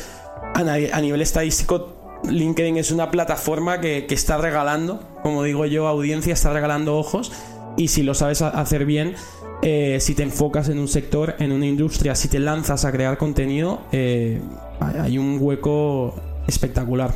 a, 0.54 1.02
nivel 1.02 1.22
estadístico, 1.22 2.20
LinkedIn 2.30 2.78
es 2.78 2.92
una 2.92 3.12
plataforma 3.12 3.80
que, 3.80 4.08
que 4.08 4.16
está 4.16 4.38
regalando, 4.38 5.00
como 5.24 5.44
digo 5.44 5.66
yo, 5.66 5.88
audiencia, 5.88 6.34
está 6.34 6.52
regalando 6.52 6.98
ojos 6.98 7.32
y 7.78 7.88
si 7.88 8.04
lo 8.04 8.14
sabes 8.14 8.42
hacer 8.42 8.86
bien, 8.86 9.16
eh, 9.62 10.00
si 10.02 10.16
te 10.16 10.24
enfocas 10.24 10.68
en 10.70 10.80
un 10.80 10.88
sector, 10.88 11.36
en 11.40 11.52
una 11.52 11.66
industria, 11.66 12.16
si 12.16 12.28
te 12.28 12.40
lanzas 12.40 12.84
a 12.86 12.92
crear 12.92 13.18
contenido, 13.18 13.82
eh, 13.92 14.42
hay 14.80 15.18
un 15.18 15.38
hueco 15.40 16.16
espectacular. 16.48 17.14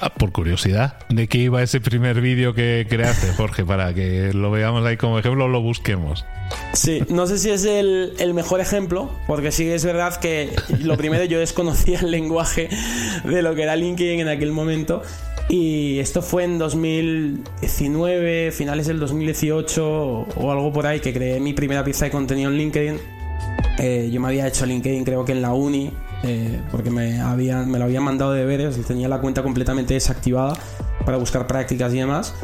Ah, 0.00 0.10
por 0.10 0.30
curiosidad, 0.30 0.98
¿de 1.08 1.26
qué 1.26 1.38
iba 1.38 1.62
ese 1.62 1.80
primer 1.80 2.20
vídeo 2.20 2.54
que 2.54 2.86
creaste, 2.88 3.32
Jorge? 3.32 3.64
Para 3.64 3.94
que 3.94 4.32
lo 4.32 4.50
veamos 4.50 4.84
ahí 4.84 4.96
como 4.96 5.18
ejemplo, 5.18 5.48
lo 5.48 5.62
busquemos. 5.62 6.24
Sí, 6.74 7.02
no 7.08 7.26
sé 7.26 7.38
si 7.38 7.50
es 7.50 7.64
el, 7.64 8.14
el, 8.18 8.34
mejor 8.34 8.60
ejemplo, 8.60 9.10
porque 9.26 9.52
sí 9.52 9.68
es 9.68 9.84
verdad 9.84 10.16
que 10.16 10.50
lo 10.80 10.96
primero 10.96 11.24
yo 11.24 11.38
desconocía 11.38 12.00
el 12.00 12.10
lenguaje 12.10 12.68
de 13.24 13.42
lo 13.42 13.54
que 13.54 13.62
era 13.62 13.74
LinkedIn 13.74 14.20
en 14.20 14.28
aquel 14.28 14.52
momento 14.52 15.02
y 15.48 16.00
esto 16.00 16.22
fue 16.22 16.42
en 16.44 16.58
2019, 16.58 18.50
finales 18.50 18.88
del 18.88 18.98
2018 18.98 19.86
o 19.86 20.50
algo 20.50 20.72
por 20.72 20.86
ahí, 20.86 20.98
que 21.00 21.12
creé 21.12 21.38
mi 21.38 21.52
primera 21.52 21.84
pieza 21.84 22.06
de 22.06 22.10
contenido 22.10 22.50
en 22.50 22.56
LinkedIn. 22.56 22.98
Eh, 23.78 24.10
yo 24.12 24.20
me 24.20 24.28
había 24.28 24.48
hecho 24.48 24.66
LinkedIn 24.66 25.04
creo 25.04 25.24
que 25.24 25.32
en 25.32 25.42
la 25.42 25.52
uni, 25.52 25.92
eh, 26.24 26.60
porque 26.72 26.90
me, 26.90 27.20
habían, 27.20 27.70
me 27.70 27.78
lo 27.78 27.84
habían 27.84 28.02
mandado 28.02 28.32
de 28.32 28.40
deberes 28.40 28.84
tenía 28.86 29.08
la 29.08 29.20
cuenta 29.20 29.42
completamente 29.42 29.94
desactivada 29.94 30.54
para 31.04 31.16
buscar 31.16 31.46
prácticas 31.46 31.94
y 31.94 31.98
demás. 31.98 32.34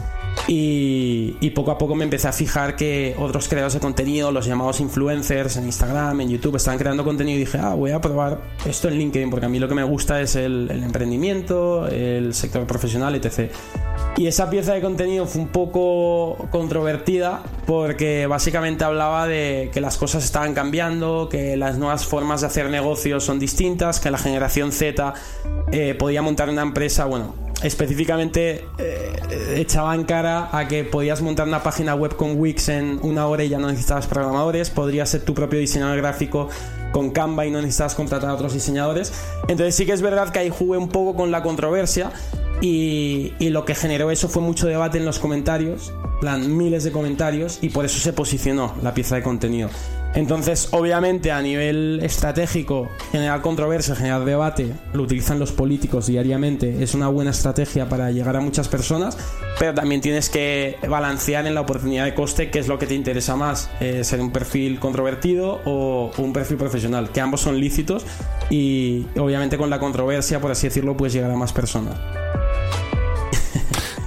Y, 0.49 1.51
poco 1.55 1.71
a 1.71 1.79
poco 1.79 1.95
me 1.95 2.05
empecé 2.05 2.29
a 2.29 2.33
fijar 2.33 2.77
que 2.77 3.15
otros 3.19 3.47
creadores 3.47 3.75
de 3.75 3.81
contenido, 3.81 4.33
los 4.33 4.47
llamados 4.47 4.81
influencers 4.81 5.57
en 5.57 5.67
Instagram, 5.67 6.23
en 6.23 6.31
YouTube, 6.31 6.57
estaban 6.57 6.79
creando 6.79 7.05
contenido 7.05 7.37
y 7.37 7.41
dije, 7.41 7.59
ah, 7.59 7.75
voy 7.75 7.91
a 7.91 8.01
probar 8.01 8.41
esto 8.65 8.89
en 8.89 8.95
LinkedIn 8.95 9.29
porque 9.29 9.47
a 9.47 9.49
mí 9.51 9.59
lo 9.59 9.69
que 9.69 9.75
me 9.75 9.85
gusta 9.85 10.21
es 10.21 10.35
el, 10.35 10.71
emprendimiento, 10.71 11.87
el 11.87 12.33
sector 12.33 12.67
profesional, 12.67 13.15
etc. 13.15 13.53
Y 14.17 14.27
esa 14.27 14.49
pieza 14.49 14.73
de 14.73 14.81
contenido 14.81 15.27
fue 15.27 15.43
un 15.43 15.49
poco 15.49 16.49
controvertida 16.51 17.43
porque 17.67 18.27
básicamente 18.27 18.85
hablaba 18.85 19.27
de 19.27 19.71
que 19.73 19.81
las 19.81 19.99
cosas 19.99 20.25
estaban 20.25 20.55
cambiando, 20.55 21.29
que 21.31 21.57
las 21.57 21.79
nuevas 21.79 22.07
formas 22.07 22.41
de 22.41 22.47
hacer 22.47 22.71
negocios 22.71 23.25
son 23.25 23.39
distintas, 23.39 24.01
que 24.01 24.11
la 24.11 24.19
generación 24.19 24.73
Z 24.73 25.15
eh, 25.71 25.95
podía 25.95 26.23
montar 26.23 26.49
una 26.49 26.63
empresa, 26.63 27.05
bueno, 27.05 27.35
específicamente 27.63 28.67
eh, 28.79 29.55
echaba 29.57 29.95
en 29.95 30.05
cara 30.05 30.49
a 30.57 30.69
que 30.69 30.85
podías 30.85 31.23
montar 31.23 31.47
una 31.47 31.63
página 31.63 31.95
web 31.95 32.17
con 32.17 32.39
Wix 32.39 32.69
en 32.69 32.99
una 33.03 33.27
hora 33.27 33.45
y 33.45 33.49
ya 33.49 33.59
no 33.59 33.69
necesitabas 33.69 34.07
programadores, 34.07 34.71
podrías 34.71 35.09
ser 35.09 35.23
tu 35.23 35.35
propio 35.35 35.59
diseñador 35.59 35.97
gráfico 35.99 36.49
con 36.93 37.11
Canva 37.11 37.47
y 37.47 37.51
no 37.51 37.61
necesitabas 37.61 37.95
contratar 37.95 38.31
a 38.31 38.35
otros 38.35 38.53
diseñadores. 38.53 39.13
Entonces 39.49 39.75
sí 39.75 39.87
que 39.87 39.93
es 39.93 40.03
verdad 40.03 40.31
que 40.31 40.41
ahí 40.41 40.51
jugué 40.51 40.79
un 40.79 40.89
poco 40.89 41.17
con 41.17 41.31
la 41.31 41.43
controversia 41.43 42.13
y, 42.61 43.33
y 43.39 43.51
lo 43.51 43.65
que 43.65 43.75
generó 43.75 44.11
eso 44.11 44.29
fue 44.29 44.43
mucho 44.43 44.67
debate 44.67 44.99
en 44.99 45.05
los 45.05 45.19
comentarios, 45.19 45.93
plan 46.21 46.57
miles 46.57 46.85
de 46.85 46.93
comentarios 46.93 47.59
y 47.63 47.71
por 47.71 47.85
eso 47.85 47.99
se 47.99 48.13
posicionó 48.13 48.75
la 48.83 48.95
pieza 48.95 49.17
de 49.17 49.23
contenido. 49.23 49.71
Entonces, 50.15 50.69
obviamente, 50.73 51.33
a 51.33 51.41
nivel 51.41 52.01
estratégico, 52.03 52.91
generar 53.13 53.41
controversia, 53.41 53.95
generar 53.95 54.25
debate, 54.25 54.75
lo 54.93 55.05
utilizan 55.05 55.39
los 55.39 55.53
políticos 55.53 56.07
diariamente, 56.07 56.83
es 56.83 56.95
una 56.95 57.09
buena 57.09 57.31
estrategia 57.31 57.89
para 57.89 58.11
llegar 58.11 58.37
a 58.37 58.41
muchas 58.41 58.69
personas, 58.69 59.17
pero 59.59 59.73
también 59.73 60.03
tienes 60.03 60.29
que 60.29 60.77
balancear 60.87 61.47
en 61.47 61.55
la 61.55 61.63
oportunidad 61.63 62.05
de 62.05 62.15
coste 62.15 62.51
qué 62.51 62.59
es 62.59 62.69
lo 62.69 62.79
que 62.79 62.87
te 62.87 62.95
interesa 62.95 63.37
más, 63.37 63.71
eh, 63.81 64.05
ser 64.05 64.21
un 64.21 64.33
perfil 64.33 64.79
controvertido 64.79 65.61
o 65.65 66.11
un 66.19 66.33
perfil 66.35 66.59
profesional, 66.59 67.11
que 67.11 67.21
ambos 67.23 67.41
son 67.41 67.59
lícitos 67.59 68.05
y 68.51 69.07
obviamente 69.19 69.57
con 69.57 69.71
la 69.71 69.79
controversia, 69.79 70.41
por 70.41 70.51
así 70.51 70.67
decirlo, 70.67 70.95
puedes 70.95 71.15
llegar 71.15 71.31
a 71.31 71.37
más 71.37 71.55
personas 71.55 71.97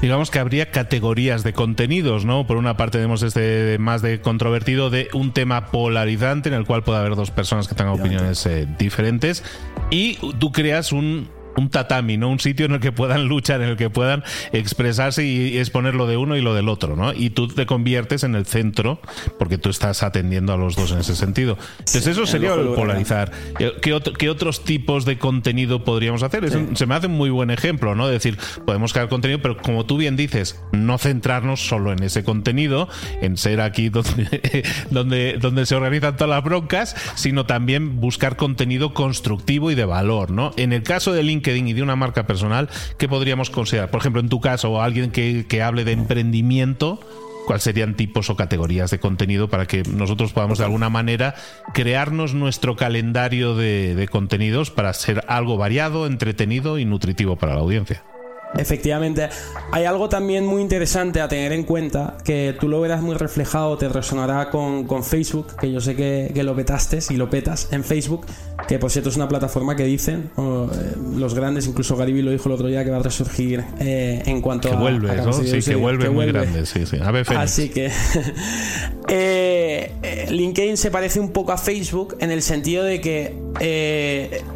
digamos 0.06 0.30
que 0.30 0.38
habría 0.38 0.70
categorías 0.70 1.44
de 1.44 1.54
contenidos, 1.54 2.26
¿no? 2.26 2.46
Por 2.46 2.58
una 2.58 2.78
parte 2.78 3.00
tenemos 3.00 3.24
este 3.24 3.80
más 3.80 4.04
de 4.04 4.22
controvertido 4.22 4.92
de 4.92 5.10
un 5.14 5.34
tema 5.34 5.72
polarizante 5.72 6.48
en 6.48 6.54
el 6.54 6.64
cual 6.64 6.84
puede 6.84 7.00
haber 7.00 7.16
dos 7.16 7.32
personas 7.32 7.68
que 7.68 7.74
tengan 7.74 8.00
opiniones 8.00 8.46
eh, 8.46 8.68
diferentes 8.78 9.44
y 9.90 10.18
tú 10.38 10.52
creas 10.52 10.92
un 10.92 11.28
un 11.58 11.70
tatami, 11.70 12.18
¿no? 12.18 12.30
Un 12.30 12.40
sitio 12.40 12.66
en 12.66 12.74
el 12.74 12.80
que 12.80 12.92
puedan 12.92 13.26
luchar, 13.28 13.62
en 13.62 13.70
el 13.70 13.78
que 13.78 13.90
puedan 13.90 14.24
expresarse 14.52 15.26
y 15.26 15.58
exponer 15.58 15.96
lo 15.96 16.08
de 16.08 16.18
uno 16.18 16.36
y 16.36 16.42
lo 16.42 16.54
del 16.54 16.70
otro, 16.70 16.96
¿no? 16.96 17.14
Y 17.14 17.30
tú 17.30 17.48
te 17.48 17.66
conviertes 17.66 18.24
en 18.24 18.36
el 18.36 18.46
centro 18.46 19.00
porque 19.38 19.58
tú 19.58 19.70
estás 19.70 20.04
atendiendo 20.04 20.54
a 20.54 20.58
los 20.58 20.76
dos 20.76 20.92
en 20.92 21.00
ese 21.00 21.16
sentido. 21.16 21.58
Entonces 21.80 22.08
eso 22.08 22.26
sería 22.26 22.54
el 22.54 22.70
polarizar. 22.70 23.32
¿Qué, 23.82 24.30
otros 24.30 24.64
tipos 24.64 25.06
de 25.06 25.18
contenido 25.18 25.84
podríamos 25.84 26.24
hacer? 26.24 26.46
se 26.76 26.86
me 26.86 26.96
hace 26.96 27.08
un 27.08 27.14
muy 27.14 27.30
buen 27.30 27.50
ejemplo, 27.50 27.96
¿no? 27.96 28.08
Decir, 28.08 28.38
podemos 28.66 28.94
crear 28.94 29.10
contenido, 29.10 29.42
pero 29.42 29.58
como 29.58 29.86
tú 29.86 29.98
bien 29.98 30.16
dices, 30.16 30.62
no 30.72 30.98
centrarnos 30.98 31.66
solo 31.66 31.92
en 31.92 32.04
ese 32.04 32.24
contenido, 32.24 32.90
en 33.22 33.38
ser 33.38 33.62
aquí 33.62 33.90
donde, 33.90 34.64
donde, 34.90 35.38
donde 35.40 35.66
se 35.66 35.76
organizan 35.76 36.16
todas 36.16 36.30
las 36.30 36.44
broncas, 36.44 36.96
sino 37.16 37.46
también 37.46 38.00
buscar 38.00 38.36
contenido 38.36 38.94
constructivo 38.94 39.72
y 39.72 39.76
de 39.76 39.86
valor, 39.86 40.32
¿no? 40.32 40.54
En 40.58 40.74
el 40.74 40.84
caso 40.84 41.14
de 41.14 41.24
LinkedIn, 41.24 41.45
y 41.54 41.74
de 41.74 41.84
una 41.84 41.96
marca 41.96 42.26
personal, 42.26 42.70
¿qué 42.98 43.08
podríamos 43.08 43.50
considerar? 43.50 43.92
Por 43.92 44.00
ejemplo, 44.00 44.22
en 44.22 44.30
tu 44.30 44.42
caso, 44.42 44.72
o 44.72 44.82
alguien 44.82 45.12
que, 45.12 45.64
hable 45.64 45.84
de 45.84 45.92
emprendimiento, 45.92 47.00
cuáles 47.46 47.64
serían 47.64 47.96
tipos 47.96 48.30
o 48.30 48.36
categorías 48.36 48.90
de 48.92 49.00
contenido 49.00 49.50
para 49.50 49.68
que 49.68 49.84
nosotros 49.84 50.34
podamos 50.34 50.58
de 50.58 50.66
alguna 50.66 50.90
manera 50.90 51.36
crearnos 51.74 52.34
nuestro 52.34 52.76
calendario 52.76 53.56
de 53.56 54.08
contenidos 54.12 54.72
para 54.72 54.94
ser 54.94 55.24
algo 55.28 55.58
variado, 55.58 56.08
entretenido 56.08 56.80
y 56.80 56.86
nutritivo 56.86 57.36
para 57.36 57.54
la 57.54 57.62
audiencia. 57.62 58.04
Efectivamente, 58.58 59.30
hay 59.72 59.86
algo 59.86 60.08
también 60.10 60.46
muy 60.46 60.62
interesante 60.62 61.22
a 61.22 61.28
tener 61.28 61.52
en 61.52 61.64
cuenta, 61.64 62.18
que 62.24 62.56
tú 62.60 62.70
lo 62.70 62.80
verás 62.80 63.02
muy 63.02 63.16
reflejado, 63.16 63.78
te 63.78 63.90
resonará 63.90 64.50
con, 64.50 64.86
Facebook, 65.04 65.56
que 65.60 65.72
yo 65.72 65.82
sé 65.82 65.96
que, 65.96 66.44
lo 66.44 66.56
petaste 66.56 67.00
y 67.10 67.18
lo 67.18 67.30
petas 67.30 67.70
en 67.72 67.84
Facebook, 67.84 68.26
que 68.68 68.80
por 68.80 68.92
cierto 68.92 69.10
es 69.10 69.16
una 69.16 69.28
plataforma 69.28 69.76
que 69.76 69.84
dicen 69.84 70.30
eh, 70.38 70.68
los 71.16 71.34
grandes, 71.34 71.68
incluso 71.68 71.98
Gariby 71.98 72.22
lo 72.22 72.32
dijo 72.32 72.48
el 72.50 72.56
otro 72.56 72.68
día, 72.68 72.84
que 72.84 72.92
va 72.92 72.98
a 72.98 73.04
resurgir 73.04 73.64
eh, 73.80 74.22
en 74.26 74.42
cuanto 74.42 74.70
que 74.70 74.76
vuelve, 74.76 75.12
a... 75.12 75.16
¿no? 75.16 75.34
Sí, 75.34 75.60
que 75.60 75.76
vuelve 75.76 76.10
muy 76.10 76.28
grande, 76.28 76.66
sí, 76.66 76.86
sí. 76.86 76.98
A 77.02 77.12
ver, 77.12 77.26
Así 77.36 77.70
que 77.70 77.92
eh, 79.10 80.28
LinkedIn 80.30 80.78
se 80.78 80.92
parece 80.92 81.20
un 81.20 81.32
poco 81.32 81.52
a 81.52 81.58
Facebook 81.58 82.16
en 82.20 82.32
el 82.32 82.42
sentido 82.42 82.84
de 82.84 83.02
que, 83.02 83.36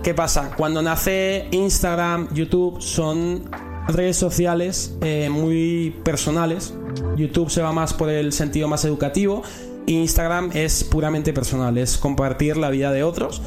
¿qué 0.03 0.13
pasa? 0.13 0.51
Cuando 0.55 0.81
nace 0.81 1.47
Instagram, 1.51 2.33
YouTube, 2.33 2.81
son 2.81 3.49
redes 3.89 4.17
sociales 4.17 4.93
eh, 5.01 5.29
muy 5.29 5.95
personales. 6.03 6.73
YouTube 7.17 7.49
se 7.49 7.61
va 7.61 7.71
más 7.71 7.93
por 7.93 8.09
el 8.09 8.33
sentido 8.33 8.67
más 8.67 8.85
educativo. 8.85 9.43
Instagram 9.87 10.51
es 10.53 10.83
puramente 10.83 11.33
personal, 11.33 11.77
es 11.77 11.97
compartir 11.97 12.57
la 12.57 12.69
vida 12.69 12.91
de 12.91 13.03
otros. 13.03 13.41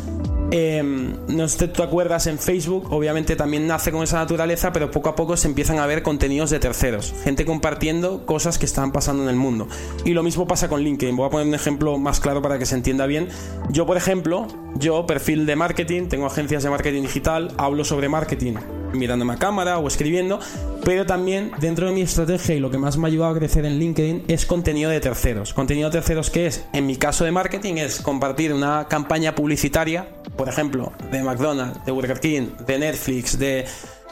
Em, 0.55 1.17
no 1.29 1.49
sé 1.49 1.59
si 1.59 1.69
tú 1.69 1.83
acuerdas 1.83 2.27
en 2.27 2.39
Facebook, 2.39 2.93
obviamente 2.93 3.37
también 3.37 3.67
nace 3.67 3.91
con 3.91 4.03
esa 4.03 4.19
naturaleza, 4.19 4.71
pero 4.71 4.91
poco 4.91 5.09
a 5.09 5.17
poco 5.17 5.35
se 5.39 5.49
empiezan 5.49 5.79
a 5.79 5.87
ver 5.87 6.03
contenidos 6.03 6.51
de 6.51 6.59
terceros, 6.59 7.15
gente 7.25 7.47
compartiendo 7.47 8.27
cosas 8.27 8.59
que 8.59 8.67
están 8.67 8.93
pasando 8.93 9.23
en 9.23 9.31
el 9.31 9.37
mundo. 9.37 9.67
Y 10.05 10.11
lo 10.11 10.23
mismo 10.23 10.47
pasa 10.47 10.69
con 10.69 10.83
LinkedIn. 10.83 11.17
Voy 11.17 11.27
a 11.27 11.31
poner 11.31 11.47
un 11.47 11.55
ejemplo 11.55 11.97
más 11.97 12.21
claro 12.21 12.43
para 12.43 12.59
que 12.59 12.67
se 12.67 12.75
entienda 12.75 13.07
bien. 13.07 13.29
Yo, 13.71 13.87
por 13.87 13.97
ejemplo, 13.97 14.47
yo, 14.75 15.07
perfil 15.07 15.47
de 15.47 15.57
marketing, 15.57 16.09
tengo 16.09 16.27
agencias 16.27 16.63
de 16.63 16.69
marketing 16.69 17.03
digital, 17.03 17.55
hablo 17.57 17.83
sobre 17.83 18.11
marketing 18.11 18.57
mirándome 18.93 19.33
a 19.33 19.37
cámara 19.37 19.79
o 19.79 19.89
escribiendo, 19.89 20.39
pero 20.85 21.07
también 21.07 21.51
dentro 21.61 21.87
de 21.87 21.95
mi 21.95 22.03
estrategia 22.03 22.55
y 22.55 22.61
lo 22.61 22.71
que 22.71 22.79
más 22.79 22.99
me 22.99 23.07
ha 23.07 23.09
ayudado 23.09 23.33
a 23.33 23.39
crecer 23.39 23.65
en 23.65 23.79
LinkedIn 23.79 24.25
es 24.29 24.47
contenido 24.47 24.91
de 24.91 25.01
terceros. 25.01 25.55
Contenido 25.55 25.89
de 25.89 25.99
terceros 25.99 26.31
que 26.31 26.47
es, 26.47 26.65
en 26.73 26.87
mi 26.87 26.97
caso 26.97 27.25
de 27.25 27.33
marketing, 27.33 27.77
es 27.77 28.01
compartir 28.01 28.53
una 28.53 28.87
campaña 28.89 29.35
publicitaria, 29.35 30.09
por 30.37 30.49
ejemplo, 30.49 30.93
de 31.11 31.23
McDonald's, 31.23 31.85
de 31.85 31.93
Burger 31.93 32.21
King, 32.21 32.49
de 32.67 32.79
Netflix, 32.79 33.39
de 33.39 33.67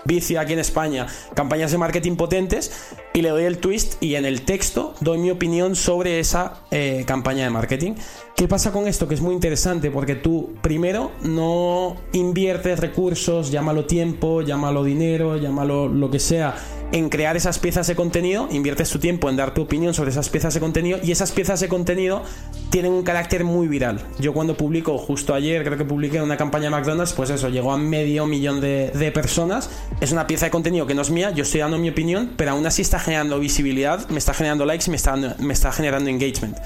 vicio 0.05 0.41
aquí 0.41 0.53
en 0.53 0.59
España, 0.59 1.07
campañas 1.35 1.73
de 1.73 1.79
marketing 1.79 2.17
potentes, 2.17 2.95
y 3.13 3.23
le 3.23 3.31
doy 3.31 3.45
el 3.45 3.59
twist 3.59 4.03
y 4.03 4.15
en 4.15 4.25
el 4.25 4.43
texto 4.43 4.95
doy 5.01 5.19
mi 5.19 5.31
opinión 5.31 5.77
sobre 5.77 6.21
esa 6.21 6.63
eh, 6.71 7.05
campaña 7.07 7.45
de 7.45 7.51
marketing. 7.51 7.95
¿Qué 8.37 8.49
pasa 8.49 8.73
con 8.73 8.89
esto? 8.89 9.09
Que 9.09 9.15
es 9.15 9.21
muy 9.21 9.35
interesante 9.35 9.91
porque 9.91 10.15
tú 10.15 10.55
primero 10.63 11.13
no 11.23 11.97
inviertes 12.13 12.79
recursos, 12.79 13.51
llámalo 13.51 13.85
tiempo, 13.85 14.43
llámalo 14.43 14.85
dinero, 14.85 15.37
llámalo 15.37 15.89
lo 15.89 16.11
que 16.11 16.19
sea 16.19 16.55
en 16.93 17.09
crear 17.09 17.37
esas 17.37 17.59
piezas 17.59 17.87
de 17.87 17.95
contenido, 17.95 18.49
inviertes 18.51 18.91
tu 18.91 18.99
tiempo 18.99 19.31
en 19.31 19.37
dar 19.37 19.55
tu 19.55 19.63
opinión 19.63 19.95
sobre 19.95 20.11
esas 20.11 20.29
piezas 20.29 20.55
de 20.55 20.61
contenido 20.61 20.99
y 21.03 21.13
esas 21.13 21.33
piezas 21.33 21.61
de 21.61 21.69
contenido 21.69 22.23
tienen 22.71 22.93
un 22.93 23.03
carácter 23.03 23.45
muy 23.45 23.69
viral. 23.69 24.01
Yo 24.19 24.33
cuando 24.33 24.57
publico, 24.57 24.99
justo 24.99 25.35
ayer 25.35 25.65
creo 25.65 25.79
que 25.79 25.85
publiqué 25.85 26.21
una 26.21 26.37
campaña 26.37 26.65
de 26.65 26.71
McDonald's, 26.71 27.13
pues 27.13 27.31
eso, 27.31 27.49
llegó 27.49 27.73
a 27.73 27.79
medio 27.79 28.27
millón 28.27 28.61
de, 28.61 28.91
de 28.95 29.13
personas. 29.13 29.71
Es 30.01 30.13
una 30.13 30.27
pieza 30.27 30.47
de 30.47 30.51
contenido 30.51 30.87
que 30.87 30.95
no 30.95 31.03
es 31.03 31.11
mía, 31.11 31.31
yo 31.31 31.43
estoy 31.43 31.61
dando 31.61 31.79
mi 31.79 31.91
opinión, 31.91 32.33
pero 32.37 32.53
aún 32.53 32.67
así 32.67 32.83
está 32.83 32.99
generando 32.99 33.39
visibilidad, 33.39 34.09
me 34.09 34.19
está 34.19 34.35
generando 34.35 34.65
likes 34.65 34.91
me 34.91 34.97
está, 34.97 35.17
me 35.17 35.53
está 35.53 35.73
generando 35.73 36.11
engagement. 36.11 36.57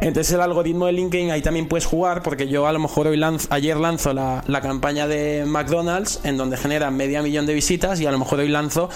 Entonces 0.00 0.32
el 0.32 0.40
algoritmo 0.40 0.86
de 0.86 0.92
LinkedIn 0.92 1.30
ahí 1.30 1.42
también 1.42 1.66
puedes 1.66 1.84
jugar 1.84 2.22
porque 2.22 2.48
yo 2.48 2.66
a 2.66 2.72
lo 2.72 2.78
mejor 2.78 3.08
hoy 3.08 3.20
ayer 3.50 3.76
lanzo 3.76 4.12
la, 4.12 4.44
la 4.46 4.60
campaña 4.60 5.08
de 5.08 5.44
McDonald's 5.44 6.20
en 6.22 6.36
donde 6.36 6.56
genera 6.56 6.90
media 6.90 7.20
millón 7.20 7.46
de 7.46 7.54
visitas 7.54 8.00
y 8.00 8.06
a 8.06 8.12
lo 8.12 8.18
mejor 8.18 8.38
hoy 8.38 8.48
lanzo 8.48 8.88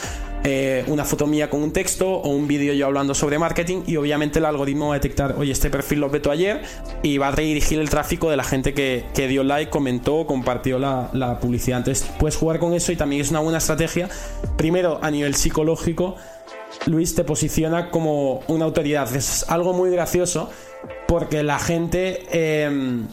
eh, 0.45 0.85
una 0.89 1.05
foto 1.05 1.27
mía 1.27 1.49
con 1.49 1.63
un 1.63 1.73
texto 1.73 2.11
o 2.11 2.29
un 2.29 2.49
vídeo 2.49 2.75
yo 2.75 2.87
hablando 2.87 3.15
sobre 3.15 3.39
marketing 3.39 3.83
y 3.87 3.97
obviamente 3.97 4.41
el 4.41 4.45
algoritmo 4.45 4.89
va 4.89 4.95
a 4.95 4.99
detectar, 4.99 5.37
oye, 5.39 5.53
este 5.53 5.71
perfil 5.71 6.01
lo 6.01 6.11
veto 6.11 6.31
ayer 6.31 6.63
y 7.03 7.19
va 7.19 7.29
a 7.29 7.31
redirigir 7.31 7.79
el 7.79 7.89
tráfico 7.89 8.29
de 8.29 8.37
la 8.37 8.45
gente 8.45 8.75
que, 8.75 9.05
dio 9.29 9.45
like, 9.45 9.71
comentó 9.71 10.27
compartió 10.27 10.79
la, 10.79 11.11
la, 11.13 11.39
publicidad. 11.39 11.79
Entonces 11.79 12.11
puedes 12.19 12.37
jugar 12.37 12.59
con 12.59 12.75
eso 12.75 12.91
y 12.91 12.97
también 12.97 13.23
es 13.23 13.31
una 13.31 13.41
buena 13.41 13.59
estrategia. 13.59 14.09
Primero, 14.57 14.99
a 15.01 15.11
nivel 15.11 15.35
psicológico, 15.35 16.17
Luis 16.87 17.15
te 17.15 17.23
posiciona 17.23 17.91
como 17.91 18.41
una 18.49 18.65
autoridad. 18.65 19.15
Es 19.15 19.49
algo 19.49 19.73
muy 19.73 19.91
gracioso 19.91 20.51
porque 21.07 21.43
la 21.43 21.59
gente... 21.59 22.27
Eh, 22.33 23.05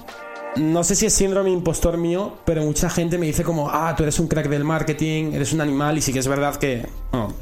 no 0.55 0.83
sé 0.83 0.95
si 0.95 1.05
es 1.05 1.13
síndrome 1.13 1.51
impostor 1.51 1.97
mío, 1.97 2.33
pero 2.45 2.63
mucha 2.63 2.89
gente 2.89 3.17
me 3.17 3.25
dice 3.25 3.43
como, 3.43 3.69
ah, 3.69 3.93
tú 3.95 4.03
eres 4.03 4.19
un 4.19 4.27
crack 4.27 4.47
del 4.49 4.63
marketing, 4.63 5.33
eres 5.33 5.53
un 5.53 5.61
animal, 5.61 5.97
y 5.97 6.01
sí 6.01 6.11
que 6.11 6.19
es 6.19 6.27
verdad 6.27 6.55
que 6.55 6.87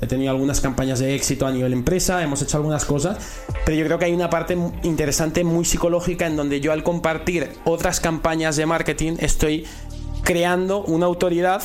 he 0.01 0.07
tenido 0.07 0.31
algunas 0.31 0.61
campañas 0.61 0.99
de 0.99 1.15
éxito 1.15 1.47
a 1.47 1.51
nivel 1.51 1.73
empresa, 1.73 2.21
hemos 2.23 2.41
hecho 2.41 2.57
algunas 2.57 2.85
cosas, 2.85 3.17
pero 3.65 3.77
yo 3.77 3.85
creo 3.85 3.99
que 3.99 4.05
hay 4.05 4.13
una 4.13 4.29
parte 4.29 4.57
interesante, 4.83 5.43
muy 5.43 5.65
psicológica, 5.65 6.27
en 6.27 6.35
donde 6.35 6.59
yo 6.59 6.71
al 6.71 6.83
compartir 6.83 7.49
otras 7.65 7.99
campañas 7.99 8.55
de 8.55 8.65
marketing 8.65 9.17
estoy 9.19 9.65
creando 10.23 10.83
una 10.83 11.05
autoridad 11.05 11.61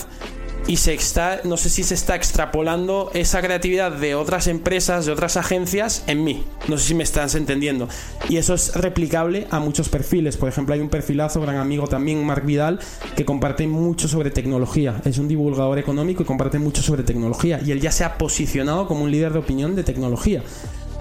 y 0.66 0.76
se 0.76 0.94
está, 0.94 1.40
no 1.44 1.56
sé 1.56 1.68
si 1.68 1.82
se 1.82 1.94
está 1.94 2.14
extrapolando 2.14 3.10
esa 3.14 3.40
creatividad 3.40 3.92
de 3.92 4.14
otras 4.14 4.46
empresas, 4.46 5.06
de 5.06 5.12
otras 5.12 5.36
agencias 5.36 6.04
en 6.06 6.24
mí. 6.24 6.44
No 6.68 6.78
sé 6.78 6.88
si 6.88 6.94
me 6.94 7.02
estás 7.02 7.34
entendiendo. 7.34 7.88
Y 8.28 8.36
eso 8.36 8.54
es 8.54 8.74
replicable 8.74 9.46
a 9.50 9.60
muchos 9.60 9.88
perfiles. 9.88 10.36
Por 10.36 10.48
ejemplo, 10.48 10.74
hay 10.74 10.80
un 10.80 10.88
perfilazo, 10.88 11.40
gran 11.40 11.56
amigo 11.56 11.86
también, 11.86 12.24
Mark 12.24 12.44
Vidal, 12.44 12.78
que 13.16 13.24
comparte 13.24 13.66
mucho 13.66 14.08
sobre 14.08 14.30
tecnología. 14.30 15.00
Es 15.04 15.18
un 15.18 15.28
divulgador 15.28 15.78
económico 15.78 16.22
y 16.22 16.26
comparte 16.26 16.58
mucho 16.58 16.82
sobre 16.82 17.02
tecnología. 17.02 17.60
Y 17.64 17.72
él 17.72 17.80
ya 17.80 17.92
se 17.92 18.04
ha 18.04 18.18
posicionado 18.18 18.86
como 18.86 19.04
un 19.04 19.10
líder 19.10 19.32
de 19.32 19.40
opinión 19.40 19.74
de 19.74 19.84
tecnología. 19.84 20.42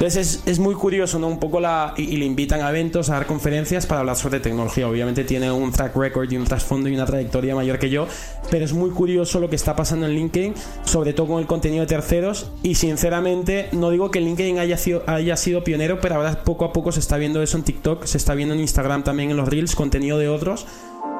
Entonces 0.01 0.41
es, 0.47 0.57
muy 0.57 0.73
curioso, 0.73 1.19
¿no? 1.19 1.27
Un 1.27 1.37
poco 1.37 1.59
la. 1.59 1.93
Y, 1.95 2.17
le 2.17 2.25
invitan 2.25 2.59
a 2.61 2.71
eventos, 2.71 3.11
a 3.11 3.13
dar 3.13 3.27
conferencias 3.27 3.85
para 3.85 3.99
hablar 3.99 4.15
sobre 4.15 4.39
tecnología. 4.39 4.87
Obviamente 4.87 5.23
tiene 5.25 5.51
un 5.51 5.71
track 5.71 5.95
record 5.95 6.31
y 6.31 6.37
un 6.37 6.45
trasfondo 6.45 6.89
y 6.89 6.95
una 6.95 7.05
trayectoria 7.05 7.53
mayor 7.53 7.77
que 7.77 7.91
yo, 7.91 8.07
pero 8.49 8.65
es 8.65 8.73
muy 8.73 8.89
curioso 8.89 9.39
lo 9.39 9.47
que 9.47 9.55
está 9.55 9.75
pasando 9.75 10.07
en 10.07 10.13
LinkedIn, 10.13 10.55
sobre 10.85 11.13
todo 11.13 11.27
con 11.27 11.39
el 11.39 11.45
contenido 11.45 11.81
de 11.81 11.87
terceros. 11.87 12.49
Y 12.63 12.73
sinceramente, 12.73 13.69
no 13.73 13.91
digo 13.91 14.09
que 14.09 14.21
LinkedIn 14.21 14.57
haya 14.57 14.75
sido, 14.75 15.03
haya 15.05 15.37
sido 15.37 15.63
pionero, 15.63 16.01
pero 16.01 16.15
ahora 16.15 16.43
poco 16.43 16.65
a 16.65 16.73
poco 16.73 16.91
se 16.91 16.99
está 16.99 17.17
viendo 17.17 17.43
eso 17.43 17.57
en 17.57 17.63
TikTok, 17.63 18.05
se 18.05 18.17
está 18.17 18.33
viendo 18.33 18.55
en 18.55 18.61
Instagram 18.61 19.03
también 19.03 19.29
en 19.29 19.37
los 19.37 19.47
Reels, 19.47 19.75
contenido 19.75 20.17
de 20.17 20.29
otros. 20.29 20.65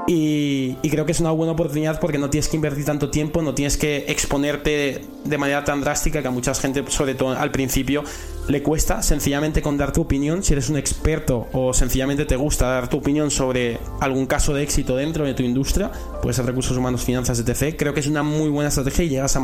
Y, 0.08 0.76
creo 0.90 1.06
que 1.06 1.12
es 1.12 1.20
una 1.20 1.32
buena 1.32 1.54
oportunidad 1.54 2.00
porque 2.00 2.18
no 2.18 2.30
tienes 2.30 2.48
que 2.48 2.56
invertir 2.56 2.86
tanto 2.86 3.10
tiempo, 3.10 3.42
no 3.42 3.54
tienes 3.54 3.78
que 3.78 4.06
exponerte 4.08 5.02
de 5.24 5.38
manera 5.38 5.64
tan 5.64 5.82
drástica 5.82 6.22
que 6.22 6.28
a 6.28 6.32
mucha 6.32 6.54
gente, 6.54 6.84
sobre 6.90 7.16
todo 7.16 7.32
al 7.32 7.52
principio, 7.52 8.04
le 8.48 8.64
cuesta 8.64 9.02
sencillamente 9.04 9.62
con 9.62 9.78
dar 9.78 9.94
tu 9.94 10.02
opinión. 10.02 10.44
Si 10.44 10.54
eres 10.54 10.70
un 10.70 10.78
experto 10.78 11.48
o 11.54 11.74
sencillamente 11.74 12.26
te 12.26 12.36
gusta 12.36 12.68
dar 12.68 12.90
tu 12.90 12.98
opinión 12.98 13.32
sobre 13.32 13.78
algún 14.00 14.26
caso 14.26 14.54
de 14.54 14.64
éxito 14.64 14.96
dentro 14.96 15.26
de 15.26 15.34
tu 15.34 15.44
industria, 15.44 15.92
puede 16.22 16.34
ser 16.34 16.46
recursos 16.46 16.76
humanos, 16.76 17.04
finanzas, 17.04 17.40
etc. 17.40 17.76
Creo 17.78 17.94
que 17.94 18.00
es 18.00 18.08
una 18.08 18.24
muy 18.24 18.50
buena 18.50 18.70
estrategia 18.70 19.06
y 19.06 19.10
llegas 19.10 19.36
a 19.36 19.42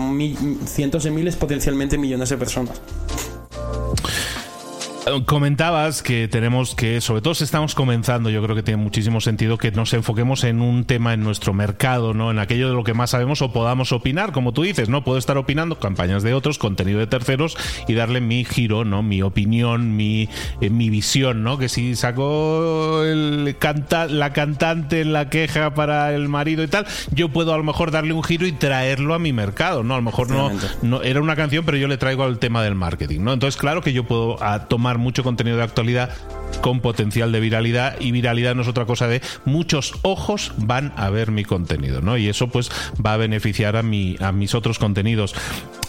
cientos 0.66 1.04
de 1.04 1.12
miles, 1.12 1.36
potencialmente 1.36 1.98
millones 1.98 2.30
de 2.30 2.38
personas. 2.38 2.82
Comentabas 5.26 6.04
que 6.04 6.28
tenemos 6.28 6.76
que, 6.76 7.00
sobre 7.00 7.22
todo 7.22 7.34
si 7.34 7.46
estamos 7.46 7.76
comenzando, 7.76 8.30
yo 8.30 8.44
creo 8.44 8.58
que 8.58 8.64
tiene 8.64 8.84
muchísimo 8.84 9.22
sentido 9.22 9.58
que 9.58 9.72
nos 9.72 9.94
enfoquemos 9.94 10.44
en 10.44 10.62
un 10.62 10.84
tema 10.84 11.14
en 11.14 11.24
nuestro 11.24 11.54
mercado, 11.54 12.14
¿no? 12.14 12.30
En 12.30 12.40
aquello 12.40 12.68
de 12.68 12.76
lo 12.76 12.84
que 12.84 12.94
más 12.94 13.12
sabemos 13.12 13.42
o 13.42 13.54
podamos 13.54 13.94
opinar, 13.94 14.34
como 14.34 14.52
tú 14.52 14.64
dices, 14.64 14.90
¿no? 14.90 15.06
Puedo 15.06 15.18
estar 15.18 15.38
opinando 15.38 15.80
campañas 15.80 16.24
de 16.24 16.34
otros, 16.34 16.58
contenido 16.58 17.00
de 17.00 17.08
terceros 17.08 17.58
y 17.88 17.94
darle 17.94 18.20
mi 18.20 18.44
giro, 18.44 18.84
¿no? 18.84 19.02
Mi 19.02 19.22
opinión, 19.22 19.96
mi, 19.96 20.28
eh, 20.60 20.70
mi 20.70 20.90
visión, 20.90 21.42
¿no? 21.42 21.58
Que 21.58 21.70
si 21.70 21.96
sacó 21.96 23.04
el 23.06 23.56
canta 23.60 24.08
la 24.08 24.34
cantante 24.34 25.02
en 25.02 25.14
la 25.14 25.30
queja 25.30 25.74
para 25.74 26.14
el 26.14 26.28
marido 26.28 26.64
y 26.64 26.68
tal, 26.68 26.86
yo 27.12 27.30
puedo 27.30 27.54
a 27.54 27.58
lo 27.58 27.64
mejor 27.64 27.92
darle 27.92 28.12
un 28.12 28.24
giro 28.24 28.46
y 28.46 28.52
traerlo 28.52 29.14
a 29.14 29.20
mi 29.20 29.32
mercado, 29.32 29.84
¿no? 29.84 29.94
A 29.94 29.98
lo 29.98 30.04
mejor 30.04 30.30
no, 30.30 30.52
no 30.82 31.02
era 31.02 31.22
una 31.22 31.38
canción, 31.38 31.64
pero 31.64 31.78
yo 31.78 31.88
le 31.88 31.98
traigo 31.98 32.24
al 32.24 32.40
tema 32.40 32.62
del 32.62 32.76
marketing, 32.76 33.22
¿no? 33.22 33.32
Entonces, 33.32 33.58
claro 33.58 33.82
que 33.82 33.94
yo 33.94 34.04
puedo 34.04 34.44
a, 34.44 34.68
tomar 34.68 34.97
mucho 34.98 35.24
contenido 35.24 35.58
de 35.58 35.64
actualidad 35.64 36.12
con 36.62 36.80
potencial 36.80 37.32
de 37.32 37.40
viralidad 37.40 38.00
y 38.00 38.12
viralidad 38.12 38.56
no 38.56 38.62
es 38.62 38.68
otra 38.68 38.86
cosa 38.86 39.08
de 39.08 39.22
muchos 39.46 39.94
ojos 40.02 40.54
van 40.58 40.94
a 40.96 41.10
ver 41.10 41.32
mi 41.32 41.44
contenido, 41.44 42.02
¿no? 42.02 42.18
Y 42.18 42.30
eso 42.30 42.48
pues 42.50 42.72
va 43.04 43.14
a 43.14 43.18
beneficiar 43.18 43.76
a, 43.76 43.84
mi, 43.84 44.16
a 44.20 44.32
mis 44.32 44.56
otros 44.56 44.80
contenidos. 44.80 45.36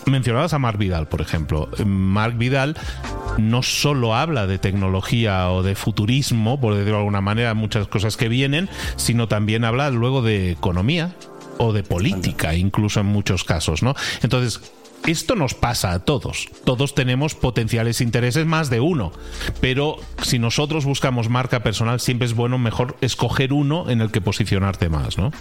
Mencionabas 0.06 0.52
a 0.52 0.58
Mark 0.58 0.78
Vidal, 0.78 1.08
por 1.08 1.20
ejemplo. 1.20 1.68
Mark 1.84 2.36
Vidal 2.36 2.76
no 3.38 3.62
solo 3.62 4.14
habla 4.14 4.46
de 4.46 4.58
tecnología 4.58 5.50
o 5.50 5.62
de 5.62 5.74
futurismo, 5.74 6.60
por 6.60 6.74
decirlo 6.74 6.94
de 6.94 6.98
alguna 6.98 7.20
manera, 7.20 7.54
muchas 7.54 7.86
cosas 7.88 8.16
que 8.16 8.28
vienen, 8.28 8.68
sino 8.96 9.28
también 9.28 9.64
habla 9.64 9.90
luego 9.90 10.22
de 10.22 10.50
economía 10.50 11.14
o 11.58 11.72
de 11.72 11.82
política, 11.82 12.54
incluso 12.54 13.00
en 13.00 13.06
muchos 13.06 13.44
casos, 13.44 13.82
¿no? 13.82 13.94
Entonces, 14.22 14.60
esto 15.06 15.34
nos 15.36 15.54
pasa 15.54 15.92
a 15.92 16.00
todos. 16.00 16.48
Todos 16.64 16.94
tenemos 16.94 17.34
potenciales 17.34 18.00
intereses, 18.00 18.46
más 18.46 18.70
de 18.70 18.80
uno. 18.80 19.12
Pero 19.60 19.96
si 20.22 20.38
nosotros 20.38 20.84
buscamos 20.84 21.28
marca 21.28 21.62
personal, 21.62 22.00
siempre 22.00 22.26
es 22.26 22.34
bueno 22.34 22.58
mejor 22.58 22.96
escoger 23.00 23.52
uno 23.52 23.88
en 23.90 24.00
el 24.00 24.10
que 24.10 24.20
posicionarte 24.20 24.88
más, 24.88 25.18
¿no? 25.18 25.32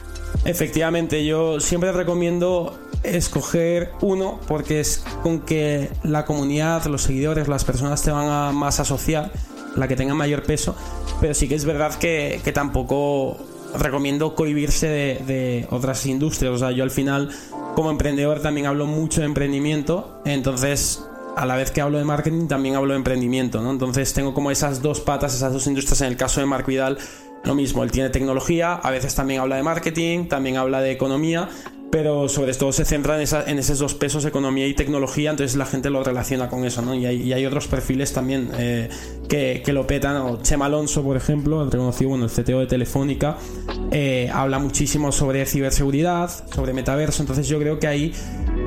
Efectivamente, 0.45 1.25
yo 1.25 1.59
siempre 1.59 1.91
recomiendo 1.91 2.77
escoger 3.03 3.91
uno 4.01 4.39
porque 4.47 4.79
es 4.79 5.03
con 5.23 5.41
que 5.41 5.89
la 6.03 6.25
comunidad, 6.25 6.85
los 6.85 7.03
seguidores, 7.03 7.47
las 7.47 7.65
personas 7.65 8.01
te 8.03 8.11
van 8.11 8.29
a 8.29 8.51
más 8.51 8.79
asociar, 8.79 9.31
la 9.75 9.87
que 9.87 9.95
tenga 9.95 10.13
mayor 10.13 10.43
peso. 10.43 10.75
Pero 11.21 11.33
sí 11.33 11.47
que 11.47 11.55
es 11.55 11.65
verdad 11.65 11.95
que, 11.95 12.41
tampoco 12.53 13.37
recomiendo 13.79 14.35
cohibirse 14.35 14.87
de, 14.87 15.67
otras 15.69 16.05
industrias. 16.05 16.53
O 16.53 16.57
sea, 16.57 16.71
yo 16.71 16.83
al 16.83 16.91
final 16.91 17.29
como 17.75 17.91
emprendedor 17.91 18.41
también 18.41 18.65
hablo 18.65 18.85
mucho 18.85 19.21
de 19.21 19.27
emprendimiento, 19.27 20.21
entonces 20.25 21.03
a 21.35 21.45
la 21.45 21.55
vez 21.55 21.69
que 21.69 21.81
hablo 21.81 21.99
de 21.99 22.03
marketing 22.03 22.47
también 22.47 22.75
hablo 22.75 22.93
de 22.93 22.97
emprendimiento, 22.97 23.61
¿no? 23.61 23.71
Entonces 23.71 24.11
tengo 24.13 24.33
como 24.33 24.49
esas 24.49 24.81
dos 24.81 25.01
patas, 25.01 25.35
esas 25.35 25.53
dos 25.53 25.67
industrias. 25.67 26.01
En 26.01 26.07
el 26.07 26.17
caso 26.17 26.39
de 26.39 26.47
Mark 26.47 26.65
Vidal, 26.65 26.97
lo 27.43 27.55
mismo, 27.55 27.83
él 27.83 27.91
tiene 27.91 28.09
tecnología, 28.09 28.73
a 28.73 28.91
veces 28.91 29.13
también 29.13 29.41
habla 29.41 29.55
de 29.57 29.63
marketing, 29.63 30.27
también 30.27 30.57
habla 30.57 30.81
de 30.81 30.91
economía, 30.91 31.47
pero 31.91 32.27
sobre 32.27 32.53
todo 32.53 32.71
se 32.71 32.85
centra 32.85 33.15
en, 33.15 33.59
esos 33.59 33.79
dos 33.79 33.93
pesos, 33.93 34.25
economía 34.25 34.67
y 34.67 34.73
tecnología, 34.73 35.31
entonces 35.31 35.55
la 35.55 35.65
gente 35.65 35.89
lo 35.89 36.03
relaciona 36.03 36.49
con 36.49 36.65
eso, 36.65 36.81
¿no? 36.81 36.93
Y 36.95 37.05
hay, 37.05 37.45
otros 37.45 37.67
perfiles 37.67 38.13
también 38.13 38.49
eh, 38.57 38.89
que, 39.29 39.73
lo 39.73 39.87
petan, 39.87 40.17
o 40.17 40.41
Chema 40.41 40.65
Alonso, 40.65 41.03
por 41.03 41.15
ejemplo, 41.15 41.63
el 41.63 41.71
reconocido, 41.71 42.09
bueno, 42.09 42.25
el 42.25 42.31
CTO 42.31 42.59
de 42.59 42.67
Telefónica, 42.67 43.37
eh, 43.91 44.29
habla 44.33 44.59
muchísimo 44.59 45.11
sobre 45.11 45.45
ciberseguridad, 45.45 46.29
sobre 46.53 46.73
metaverso, 46.73 47.23
entonces 47.23 47.47
yo 47.47 47.59
creo 47.59 47.79
que 47.79 47.87
ahí... 47.87 48.13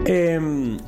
Em, 0.07 0.79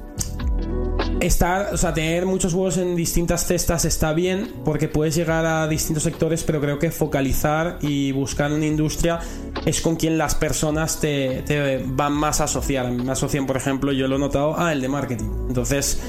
estar, 1.20 1.72
o 1.72 1.76
sea, 1.76 1.94
tener 1.94 2.26
muchos 2.26 2.52
huevos 2.55 2.78
en 2.78 2.96
distintas 2.96 3.46
cestas 3.46 3.85
está 3.85 4.12
bien 4.12 4.52
porque 4.64 4.88
puedes 4.88 5.14
llegar 5.14 5.46
a 5.46 5.68
distintos 5.68 6.02
sectores, 6.02 6.42
pero 6.42 6.61
creo 6.61 6.78
que 6.78 6.90
focalizar 6.90 7.78
y 7.81 8.12
buscar 8.12 8.52
una 8.52 8.66
industria 8.66 9.20
es 9.64 9.81
con 9.81 9.96
quien 9.96 10.18
las 10.18 10.35
personas 10.35 11.00
te, 11.00 11.85
van 11.87 12.12
más 12.12 12.40
a 12.40 12.44
asociar. 12.44 12.90
Me 12.90 13.12
asocian, 13.12 13.46
por 13.46 13.57
ejemplo, 13.57 13.92
yo 13.92 14.09
lo 14.09 14.16
he 14.16 14.18
notado, 14.18 14.59
a 14.59 14.72
el 14.72 14.81
de 14.81 14.88
marketing. 14.88 15.31
Entonces, 15.48 16.00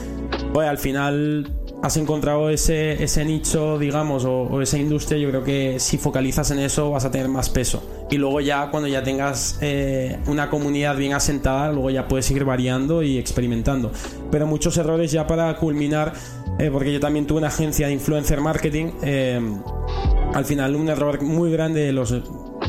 pues 0.53 0.67
al 0.67 0.77
final 0.77 1.51
has 1.83 1.97
encontrado 1.97 2.49
ese, 2.49 3.03
ese 3.03 3.25
nicho, 3.25 3.77
digamos, 3.77 4.23
o, 4.23 4.61
esa 4.61 4.77
industria, 4.77 5.19
yo 5.19 5.27
creo 5.27 5.43
que 5.43 5.81
si 5.81 5.97
focalizas 5.97 6.49
en 6.51 6.59
eso 6.59 6.91
vas 6.91 7.03
a 7.03 7.11
tener 7.11 7.27
más 7.27 7.49
peso. 7.49 7.83
Y 8.09 8.15
luego 8.15 8.39
ya 8.39 8.71
cuando 8.71 8.87
ya 8.87 9.03
tengas 9.03 9.57
eh, 9.59 10.17
una 10.27 10.49
comunidad 10.49 10.95
bien 10.95 11.11
asentada, 11.11 11.73
luego 11.73 11.89
ya 11.89 12.07
puedes 12.07 12.25
seguir 12.25 12.45
variando 12.45 13.03
y 13.03 13.17
experimentando. 13.17 13.91
Pero 14.31 14.47
muchos 14.47 14.77
errores 14.77 15.11
ya 15.11 15.27
para 15.27 15.53
culminar, 15.57 16.13
eh, 16.57 16.69
porque 16.71 16.93
yo 16.93 17.01
también 17.01 17.27
tuve 17.27 17.39
una 17.39 17.49
agencia 17.49 17.87
de 17.87 17.93
influencer 17.93 18.39
marketing, 18.39 18.91
eh, 19.01 19.41
al 20.33 20.45
final 20.45 20.77
un 20.77 20.87
error 20.87 21.21
muy 21.21 21.51
grande 21.51 21.81
de 21.81 21.91
los 21.91 22.15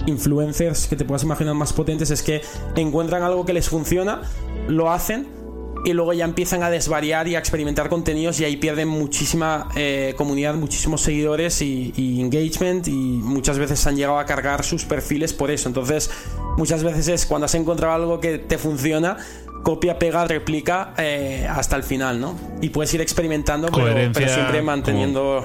influencers 0.07 0.89
que 0.89 0.97
te 0.97 1.05
puedas 1.05 1.23
imaginar 1.23 1.55
más 1.55 1.73
potentes 1.73 2.11
es 2.11 2.21
que 2.21 2.43
encuentran 2.75 3.23
algo 3.23 3.45
que 3.45 3.53
les 3.53 3.69
funciona, 3.69 4.23
lo 4.67 4.91
hacen 4.91 5.44
y 5.85 5.93
luego 5.93 6.13
ya 6.15 6.25
empiezan 6.25 6.63
a 6.63 6.71
desvariar 6.71 7.29
y 7.29 7.37
a 7.37 7.39
experimentar 7.39 7.89
contenidos 7.89 8.41
y 8.41 8.45
ahí 8.45 8.57
pierden 8.57 8.89
muchísima 8.89 9.69
eh, 9.77 10.15
comunidad, 10.17 10.55
muchísimos 10.55 11.03
seguidores 11.03 11.61
y, 11.61 11.93
engagement 12.21 12.89
y 12.89 12.93
muchas 12.93 13.59
veces 13.59 13.87
han 13.87 13.97
llegado 13.97 14.19
a 14.19 14.25
cargar 14.25 14.65
sus 14.65 14.85
perfiles 14.85 15.35
por 15.35 15.51
eso. 15.51 15.69
Entonces, 15.69 16.11
muchas 16.57 16.83
veces 16.83 17.09
es 17.09 17.27
cuando 17.27 17.45
has 17.45 17.55
encontrado 17.55 17.95
algo 17.95 18.21
que 18.21 18.39
te 18.39 18.57
funciona, 18.57 19.19
copia, 19.63 19.99
pega, 19.99 20.27
replica 20.27 20.95
eh, 20.97 21.47
hasta 21.51 21.77
el 21.77 21.83
final, 21.83 22.19
¿no? 22.19 22.39
Y 22.63 22.71
puedes 22.71 22.93
ir 22.95 23.03
experimentando, 23.03 23.69
pero, 23.69 24.15
siempre 24.29 24.63
manteniendo 24.63 25.45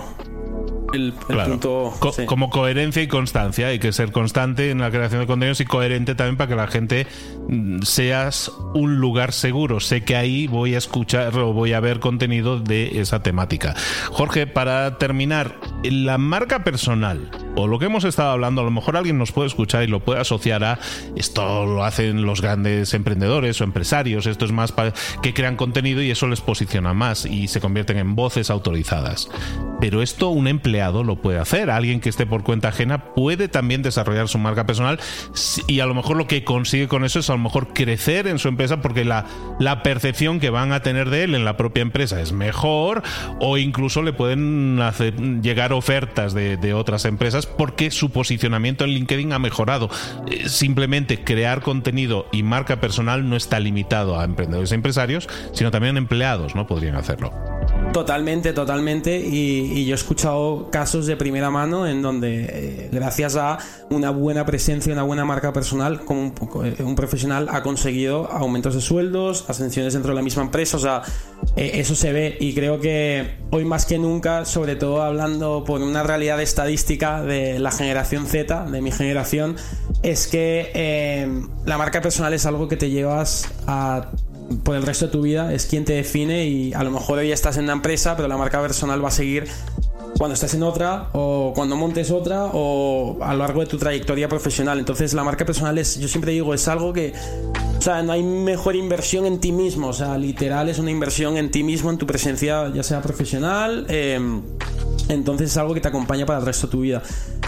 el, 0.93 1.13
punto. 1.13 1.93
Como 2.25 2.49
coherencia 2.49 3.01
y 3.01 3.07
constancia. 3.07 3.67
Hay 3.67 3.79
que 3.79 3.91
ser 3.91 4.11
constante 4.11 4.71
en 4.71 4.79
la 4.79 4.91
creación 4.91 5.21
de 5.21 5.27
contenidos 5.27 5.59
y 5.61 5.65
coherente 5.65 6.15
también 6.15 6.37
para 6.37 6.47
que 6.47 6.55
la 6.55 6.67
gente 6.67 7.07
seas 7.83 8.51
un 8.73 8.97
lugar 8.97 9.33
seguro. 9.33 9.79
Sé 9.79 10.03
que 10.03 10.15
ahí 10.15 10.47
voy 10.47 10.75
a 10.75 10.77
escuchar 10.77 11.37
o 11.37 11.53
voy 11.53 11.73
a 11.73 11.79
ver 11.79 11.99
contenido 11.99 12.59
de 12.59 12.99
esa 13.01 13.23
temática. 13.23 13.75
Jorge, 14.11 14.47
para 14.47 14.97
terminar, 14.97 15.59
la 15.83 16.17
marca 16.17 16.63
personal 16.63 17.29
o 17.55 17.67
lo 17.67 17.79
que 17.79 17.85
hemos 17.85 18.03
estado 18.03 18.31
hablando, 18.31 18.61
a 18.61 18.63
lo 18.63 18.71
mejor 18.71 18.95
alguien 18.95 19.17
nos 19.17 19.31
puede 19.31 19.47
escuchar 19.47 19.83
y 19.83 19.87
lo 19.87 19.99
puede 19.99 20.21
asociar 20.21 20.63
a 20.63 20.79
esto 21.15 21.65
lo 21.65 21.83
hacen 21.83 22.25
los 22.25 22.41
grandes 22.41 22.93
emprendedores 22.93 23.59
o 23.59 23.63
empresarios, 23.63 24.25
esto 24.25 24.45
es 24.45 24.51
más 24.51 24.71
para 24.71 24.93
que 25.21 25.33
crean 25.33 25.55
contenido 25.55 26.01
y 26.01 26.11
eso 26.11 26.27
les 26.27 26.41
posiciona 26.41 26.93
más 26.93 27.25
y 27.25 27.47
se 27.47 27.59
convierten 27.59 27.97
en 27.97 28.15
voces 28.15 28.49
autorizadas. 28.49 29.29
Pero 29.79 30.01
esto 30.01 30.29
un 30.29 30.47
empleado 30.47 31.03
lo 31.03 31.21
puede 31.21 31.39
hacer, 31.39 31.69
alguien 31.69 31.99
que 31.99 32.09
esté 32.09 32.25
por 32.25 32.43
cuenta 32.43 32.69
ajena 32.69 33.13
puede 33.13 33.47
también 33.47 33.81
desarrollar 33.81 34.27
su 34.27 34.37
marca 34.37 34.65
personal 34.65 34.99
y 35.67 35.79
a 35.79 35.85
lo 35.85 35.95
mejor 35.95 36.17
lo 36.17 36.27
que 36.27 36.43
consigue 36.43 36.87
con 36.87 37.03
eso 37.03 37.19
es 37.19 37.29
a 37.29 37.33
lo 37.39 37.43
mejor 37.43 37.73
crecer 37.73 38.27
en 38.27 38.39
su 38.39 38.47
empresa 38.47 38.81
porque 38.81 39.05
la, 39.05 39.25
percepción 39.83 40.39
que 40.39 40.49
van 40.49 40.73
a 40.73 40.81
tener 40.81 41.09
de 41.09 41.23
él 41.23 41.35
en 41.35 41.45
la 41.45 41.55
propia 41.55 41.81
empresa 41.81 42.19
es 42.21 42.31
mejor 42.31 43.01
o 43.39 43.57
incluso 43.57 44.01
le 44.01 44.13
pueden 44.13 44.79
hacer, 44.81 45.15
llegar 45.41 45.73
ofertas 45.73 46.33
de, 46.33 46.73
otras 46.73 47.05
empresas 47.05 47.47
porque 47.47 47.89
su 47.89 48.11
posicionamiento 48.11 48.83
en 48.83 48.91
LinkedIn 48.91 49.33
ha 49.33 49.39
mejorado. 49.39 49.89
Eh, 50.27 50.47
simplemente 50.49 51.23
crear 51.23 51.61
contenido 51.61 52.27
y 52.31 52.43
marca 52.43 52.79
personal 52.79 53.27
no 53.27 53.35
está 53.35 53.59
limitado 53.59 54.19
a 54.19 54.23
emprendedores 54.23 54.71
y 54.71 54.75
empresarios, 54.75 55.27
sino 55.53 55.71
también 55.71 55.97
empleados, 55.97 56.55
¿no? 56.55 56.67
Podrían 56.67 56.95
hacerlo. 56.95 57.31
Totalmente, 57.93 58.53
totalmente. 58.53 59.19
Y, 59.19 59.85
yo 59.85 59.93
he 59.93 59.95
escuchado 59.95 60.69
casos 60.69 61.07
de 61.07 61.15
primera 61.15 61.49
mano 61.49 61.87
en 61.87 62.01
donde, 62.01 62.45
eh, 62.47 62.89
gracias 62.91 63.35
a 63.35 63.57
una 63.89 64.11
buena 64.11 64.45
presencia, 64.45 64.93
una 64.93 65.03
buena 65.03 65.25
marca 65.25 65.51
personal, 65.53 66.01
como 66.05 66.21
un, 66.21 66.33
eh, 66.65 66.83
un, 66.83 66.95
profesional 66.95 67.28
ha 67.31 67.63
conseguido 67.63 68.31
aumentos 68.31 68.75
de 68.75 68.81
sueldos, 68.81 69.45
ascensiones 69.47 69.93
dentro 69.93 70.11
de 70.11 70.15
la 70.15 70.21
misma 70.21 70.43
empresa. 70.43 70.77
O 70.77 70.79
sea, 70.79 71.01
eh, 71.55 71.71
eso 71.75 71.95
se 71.95 72.11
ve. 72.11 72.37
Y 72.39 72.53
creo 72.53 72.79
que 72.79 73.37
hoy 73.51 73.65
más 73.65 73.85
que 73.85 73.97
nunca, 73.97 74.45
sobre 74.45 74.75
todo 74.75 75.01
hablando 75.01 75.63
por 75.65 75.81
una 75.81 76.03
realidad 76.03 76.41
estadística 76.41 77.21
de 77.21 77.59
la 77.59 77.71
generación 77.71 78.27
Z, 78.27 78.65
de 78.65 78.81
mi 78.81 78.91
generación, 78.91 79.55
es 80.03 80.27
que 80.27 81.29
la 81.65 81.77
marca 81.77 82.01
personal 82.01 82.33
es 82.33 82.45
algo 82.45 82.67
que 82.67 82.77
te 82.77 82.89
llevas 82.89 83.49
por 84.63 84.75
el 84.75 84.83
resto 84.83 85.05
de 85.05 85.11
tu 85.11 85.21
vida, 85.21 85.53
es 85.53 85.65
quien 85.65 85.85
te 85.85 85.93
define 85.93 86.47
y 86.47 86.73
a 86.73 86.83
lo 86.83 86.91
mejor 86.91 87.19
hoy 87.19 87.31
estás 87.31 87.57
en 87.57 87.65
una 87.65 87.73
empresa, 87.73 88.15
pero 88.15 88.27
la 88.27 88.37
marca 88.37 88.61
personal 88.61 89.03
va 89.03 89.09
a 89.09 89.11
seguir 89.11 89.47
cuando 90.19 90.33
estés 90.33 90.53
en 90.53 90.63
otra 90.63 91.07
o 91.13 91.53
cuando 91.55 91.77
montes 91.77 92.11
otra 92.11 92.47
o 92.51 93.17
a 93.21 93.31
lo 93.31 93.39
largo 93.39 93.61
de 93.61 93.67
tu 93.67 93.77
trayectoria 93.77 94.27
profesional. 94.27 94.77
Entonces 94.77 95.13
la 95.13 95.23
marca 95.23 95.45
personal 95.45 95.77
es, 95.77 95.97
yo 95.97 96.09
siempre 96.09 96.33
digo, 96.33 96.53
es 96.53 96.67
algo 96.67 96.91
que, 96.91 97.13
o 97.77 97.81
sea, 97.81 98.03
no 98.03 98.11
hay 98.11 98.21
mejor 98.21 98.75
inversión 98.75 99.25
en 99.25 99.39
ti 99.39 99.53
mismo, 99.53 99.87
o 99.87 99.93
sea, 99.93 100.17
literal 100.17 100.67
es 100.67 100.77
una 100.77 100.91
inversión 100.91 101.37
en 101.37 101.49
ti 101.51 101.63
mismo, 101.63 101.89
en 101.89 101.97
tu 101.97 102.05
presencia, 102.05 102.69
ya 102.73 102.83
sea 102.83 103.01
profesional. 103.01 103.85
Em, 103.87 104.41
entonces 105.07 105.51
es 105.51 105.57
algo 105.57 105.73
que 105.73 105.79
te 105.79 105.87
acompaña 105.87 106.25
para 106.25 106.39
el 106.39 106.45
resto 106.45 106.67
de 106.67 106.71
tu 106.71 106.81
vida. 106.81 107.01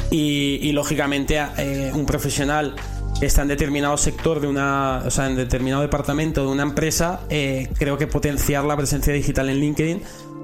Y, 0.09 0.71
lógicamente 0.71 1.41
eh, 1.57 1.91
un 1.93 2.05
profesional 2.05 2.73
está 3.19 3.41
en 3.41 3.49
determinado 3.49 3.97
sector 3.97 4.39
de 4.39 4.47
una, 4.47 5.03
o 5.05 5.11
sea, 5.11 5.27
en 5.27 5.35
determinado 5.35 5.81
departamento 5.81 6.45
de 6.45 6.47
una 6.47 6.63
empresa, 6.63 7.19
eh, 7.29 7.67
creo 7.77 7.97
que 7.97 8.07
potenciar 8.07 8.63
la 8.63 8.77
presencia 8.77 9.11
digital 9.11 9.49
en 9.49 9.57
LinkedIn 9.57 10.01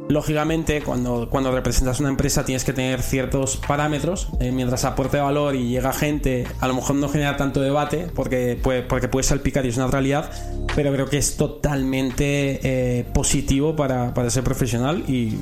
Lógicamente, 0.10 0.82
cuando, 0.82 1.28
cuando 1.30 1.52
representas 1.52 2.00
una 2.00 2.10
empresa 2.10 2.46
tienes 2.46 2.63
que 2.63 2.72
tener 2.72 3.02
ciertos 3.02 3.58
parámetros. 3.58 4.30
Eh, 4.39 4.52
mientras 4.52 4.86
aporte 4.86 5.17
valor 5.20 5.56
y 5.56 5.70
llega 5.70 5.91
gente, 5.91 6.48
a 6.60 6.67
lo 6.67 6.76
mejor 6.76 6.96
no 6.96 7.10
genera 7.10 7.36
tanto 7.36 7.60
debate 7.60 8.08
porque 8.15 8.58
puede, 8.62 8.84
porque 8.84 9.08
puede 9.10 9.24
salpicar 9.24 9.65
y 9.65 9.70
es 9.70 9.78
una 9.78 9.88
realidad, 9.88 10.30
pero 10.76 10.93
creo 10.93 11.08
que 11.08 11.17
es 11.17 11.36
totalmente 11.36 12.60
eh, 12.63 13.06
positivo 13.13 13.76
para, 13.76 14.13
para, 14.13 14.30
ser 14.30 14.43
profesional 14.43 15.04
y, 15.08 15.36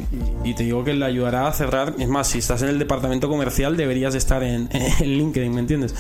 te 0.56 0.64
digo 0.64 0.84
que 0.84 0.94
le 0.94 1.06
ayudará 1.06 1.48
a 1.48 1.52
cerrar. 1.52 1.94
Es 2.00 2.08
más, 2.08 2.28
si 2.28 2.40
estás 2.40 2.62
en 2.64 2.70
el 2.70 2.80
departamento 2.80 3.30
comercial 3.30 3.78
deberías 3.78 4.16
estar 4.16 4.42
en, 4.42 4.70
en 4.72 5.08
LinkedIn, 5.08 5.54
¿me 5.54 5.60
entiendes? 5.60 5.94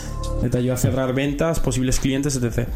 Te 0.50 0.58
ayuda 0.58 0.74
a 0.74 0.78
cerrar 0.78 1.14
ventas, 1.14 1.60
posibles 1.60 2.00
clientes, 2.00 2.36
etc. 2.36 2.68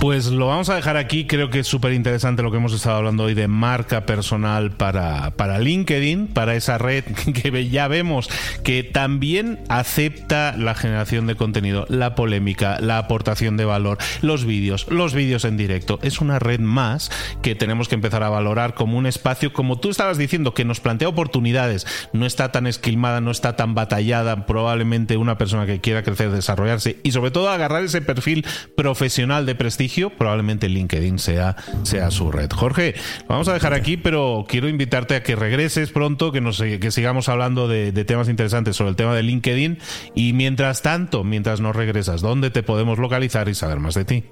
Pues 0.00 0.26
lo 0.26 0.48
vamos 0.48 0.68
a 0.68 0.74
dejar 0.74 0.98
aquí. 0.98 1.26
Creo 1.26 1.48
que 1.48 1.60
es 1.60 1.66
súper 1.66 1.94
interesante 1.94 2.42
lo 2.42 2.50
que 2.50 2.58
hemos 2.58 2.74
estado 2.74 2.96
hablando 2.96 3.24
hoy 3.24 3.34
de 3.34 3.48
marca 3.48 4.04
personal 4.04 4.70
para, 4.70 5.30
para 5.32 5.58
LinkedIn, 5.58 6.28
para 6.28 6.54
esa 6.54 6.76
red 6.76 7.04
que 7.42 7.68
ya 7.70 7.88
vemos 7.88 8.28
que 8.62 8.84
también 8.84 9.58
acepta 9.68 10.54
la 10.56 10.74
generación 10.74 11.26
de 11.26 11.34
contenido, 11.34 11.86
la 11.88 12.14
polémica, 12.14 12.78
la 12.80 12.98
aportación 12.98 13.56
de 13.56 13.64
valor, 13.64 13.96
los 14.20 14.44
vídeos, 14.44 14.86
los 14.90 15.14
vídeos 15.14 15.46
en 15.46 15.56
directo. 15.56 15.98
Es 16.02 16.20
una 16.20 16.38
red 16.38 16.60
más 16.60 17.10
que 17.40 17.54
tenemos 17.54 17.88
que 17.88 17.94
empezar 17.94 18.22
a 18.22 18.28
valorar 18.28 18.74
como 18.74 18.98
un 18.98 19.06
espacio, 19.06 19.54
como 19.54 19.78
tú 19.78 19.88
estabas 19.88 20.18
diciendo, 20.18 20.52
que 20.52 20.66
nos 20.66 20.80
plantea 20.80 21.08
oportunidades. 21.08 21.86
No 22.12 22.26
está 22.26 22.52
tan 22.52 22.66
esquilmada, 22.66 23.22
no 23.22 23.30
está 23.30 23.56
tan 23.56 23.74
batallada. 23.74 24.46
Probablemente 24.46 25.16
una 25.16 25.38
persona 25.38 25.64
que 25.64 25.80
quiera 25.80 26.02
crecer, 26.02 26.30
desarrollarse 26.30 26.98
y 27.02 27.12
sobre 27.12 27.30
todo 27.30 27.48
agarrar 27.48 27.82
ese 27.82 28.02
perfil 28.02 28.44
profesional 28.76 29.46
de 29.46 29.54
prestigio 29.54 29.85
probablemente 30.16 30.68
LinkedIn 30.68 31.18
sea, 31.18 31.56
sea 31.82 32.10
su 32.10 32.30
red. 32.30 32.50
Jorge, 32.50 32.94
vamos 33.28 33.48
a 33.48 33.54
dejar 33.54 33.74
aquí, 33.74 33.96
pero 33.96 34.44
quiero 34.48 34.68
invitarte 34.68 35.14
a 35.14 35.22
que 35.22 35.36
regreses 35.36 35.90
pronto, 35.90 36.32
que, 36.32 36.40
nos, 36.40 36.60
que 36.60 36.90
sigamos 36.90 37.28
hablando 37.28 37.68
de, 37.68 37.92
temas 38.04 38.28
interesantes 38.28 38.76
sobre 38.76 38.90
el 38.90 38.96
tema 38.96 39.14
de 39.14 39.22
LinkedIn. 39.22 39.78
Y 40.14 40.32
mientras 40.32 40.82
tanto, 40.82 41.24
mientras 41.24 41.60
nos 41.60 41.74
regresas, 41.74 42.20
¿dónde 42.20 42.50
te 42.50 42.62
podemos 42.62 42.98
localizar 42.98 43.48
y 43.48 43.54
saber 43.54 43.80
más 43.80 43.94
de 43.94 44.04
ti? 44.04 44.24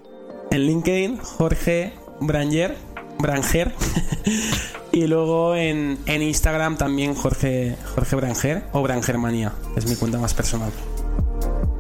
En 0.50 0.66
LinkedIn, 0.66 1.18
Jorge 1.18 1.92
Branger, 2.20 2.76
Branger. 3.18 3.72
y 4.92 5.06
luego 5.06 5.56
en, 5.56 5.98
en, 6.06 6.22
Instagram 6.22 6.76
también 6.76 7.14
Jorge, 7.14 7.76
Jorge 7.94 8.16
Branger 8.16 8.64
o 8.72 8.82
Brangermanía. 8.82 9.52
Es 9.76 9.86
mi 9.86 9.96
cuenta 9.96 10.18
más 10.18 10.34
personal. 10.34 10.70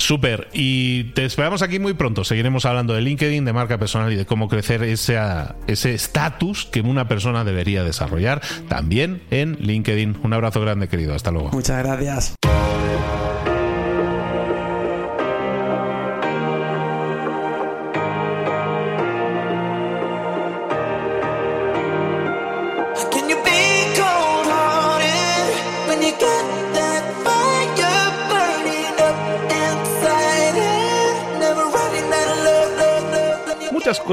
Súper. 0.04 0.48
Y 0.52 1.04
te 1.14 1.24
esperamos 1.24 1.62
aquí 1.62 1.78
muy 1.78 1.94
pronto. 1.94 2.24
Seguiremos 2.24 2.66
hablando 2.66 2.92
de 2.92 3.00
LinkedIn, 3.00 3.42
de 3.42 3.54
marca 3.54 3.78
personal 3.78 4.12
y 4.12 4.16
de 4.16 4.26
cómo 4.26 4.48
crecer 4.48 4.82
ese 4.82 5.54
estatus 5.66 6.66
que 6.66 6.82
una 6.82 7.08
persona 7.08 7.42
debería 7.42 7.84
desarrollar 7.84 8.42
también 8.68 9.22
en 9.30 9.56
LinkedIn. 9.60 10.18
Un 10.22 10.34
abrazo 10.34 10.60
grande, 10.60 10.88
querido. 10.88 11.14
Hasta 11.14 11.30
luego. 11.30 11.52
Muchas 11.52 11.82
gracias. 11.82 12.34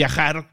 viajar 0.00 0.48